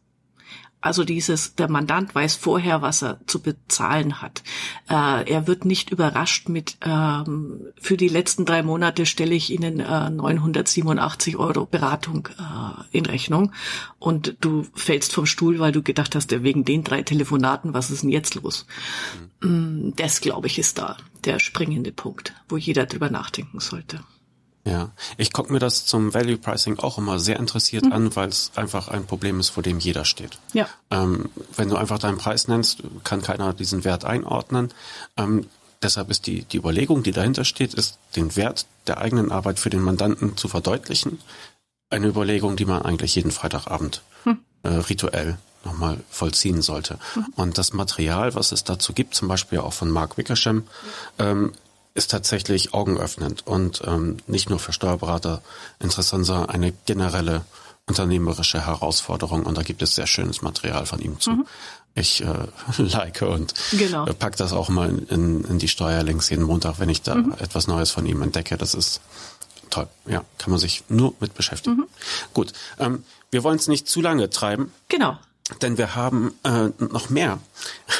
[0.85, 4.43] Also dieses, der Mandant weiß vorher, was er zu bezahlen hat.
[4.87, 9.79] Äh, er wird nicht überrascht mit, ähm, für die letzten drei Monate stelle ich Ihnen
[9.79, 13.51] äh, 987 Euro Beratung äh, in Rechnung
[13.97, 18.03] und du fällst vom Stuhl, weil du gedacht hast, wegen den drei Telefonaten, was ist
[18.03, 18.67] denn jetzt los?
[19.41, 19.93] Mhm.
[19.95, 24.01] Das, glaube ich, ist da der springende Punkt, wo jeder drüber nachdenken sollte.
[24.67, 27.91] Ja, ich gucke mir das zum Value Pricing auch immer sehr interessiert mhm.
[27.93, 30.39] an, weil es einfach ein Problem ist, vor dem jeder steht.
[30.53, 30.67] Ja.
[30.89, 34.73] Ähm, wenn du einfach deinen Preis nennst, kann keiner diesen Wert einordnen.
[35.17, 35.45] Ähm,
[35.83, 39.69] deshalb ist die, die Überlegung, die dahinter steht, ist, den Wert der eigenen Arbeit für
[39.69, 41.19] den Mandanten zu verdeutlichen.
[41.91, 44.39] Eine Überlegung, die man eigentlich jeden Freitagabend hm.
[44.63, 46.99] äh, rituell nochmal vollziehen sollte.
[47.15, 47.25] Mhm.
[47.35, 50.63] Und das Material, was es dazu gibt, zum Beispiel auch von Mark Wickersham,
[51.17, 51.53] ähm,
[51.95, 55.41] ist tatsächlich augenöffnend und ähm, nicht nur für Steuerberater
[55.79, 57.45] interessant, sondern eine generelle
[57.87, 59.43] unternehmerische Herausforderung.
[59.43, 61.31] Und da gibt es sehr schönes Material von ihm zu.
[61.31, 61.45] Mhm.
[61.95, 64.05] Ich äh, like und genau.
[64.05, 67.33] Äh, pack das auch mal in, in die Steuerlinks jeden Montag, wenn ich da mhm.
[67.39, 68.57] etwas Neues von ihm entdecke.
[68.57, 68.99] Das ist
[69.69, 69.87] toll.
[70.05, 71.77] Ja, kann man sich nur mit beschäftigen.
[71.77, 71.85] Mhm.
[72.33, 74.73] Gut, ähm, wir wollen es nicht zu lange treiben.
[74.89, 75.17] Genau.
[75.61, 77.39] Denn wir haben äh, noch mehr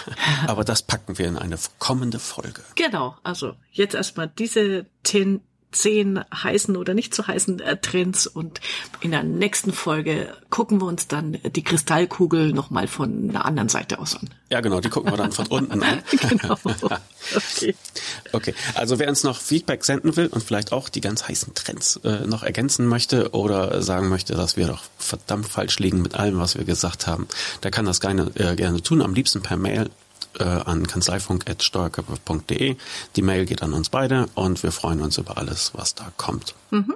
[0.47, 2.61] Aber das packen wir in eine kommende Folge.
[2.75, 5.41] Genau, also jetzt erstmal diese zehn,
[5.75, 8.61] zehn heißen oder nicht so heißen äh, Trends und
[9.01, 13.99] in der nächsten Folge gucken wir uns dann die Kristallkugel nochmal von einer anderen Seite
[13.99, 14.29] aus an.
[14.49, 16.01] Ja, genau, die gucken wir dann von unten an.
[16.29, 16.57] genau.
[17.35, 17.73] Okay.
[18.33, 21.99] Okay, also wer uns noch Feedback senden will und vielleicht auch die ganz heißen Trends
[22.03, 26.37] äh, noch ergänzen möchte oder sagen möchte, dass wir doch verdammt falsch liegen mit allem,
[26.37, 27.27] was wir gesagt haben,
[27.63, 29.89] der kann das gerne, äh, gerne tun, am liebsten per Mail
[30.39, 32.75] äh, an kanzleifunk.steuerköpfe.de.
[33.15, 36.55] Die Mail geht an uns beide und wir freuen uns über alles, was da kommt.
[36.71, 36.95] Mhm.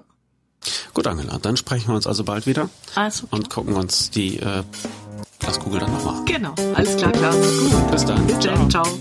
[0.94, 4.64] Gut, Angela, dann sprechen wir uns also bald wieder also und gucken uns die äh,
[5.40, 7.34] Glaskugel dann nochmal Genau, alles klar, klar.
[7.34, 7.92] Gut.
[7.92, 8.28] Bis dann.
[8.28, 8.70] Bis dann.
[8.70, 8.84] Ciao.
[8.84, 9.00] Ciao.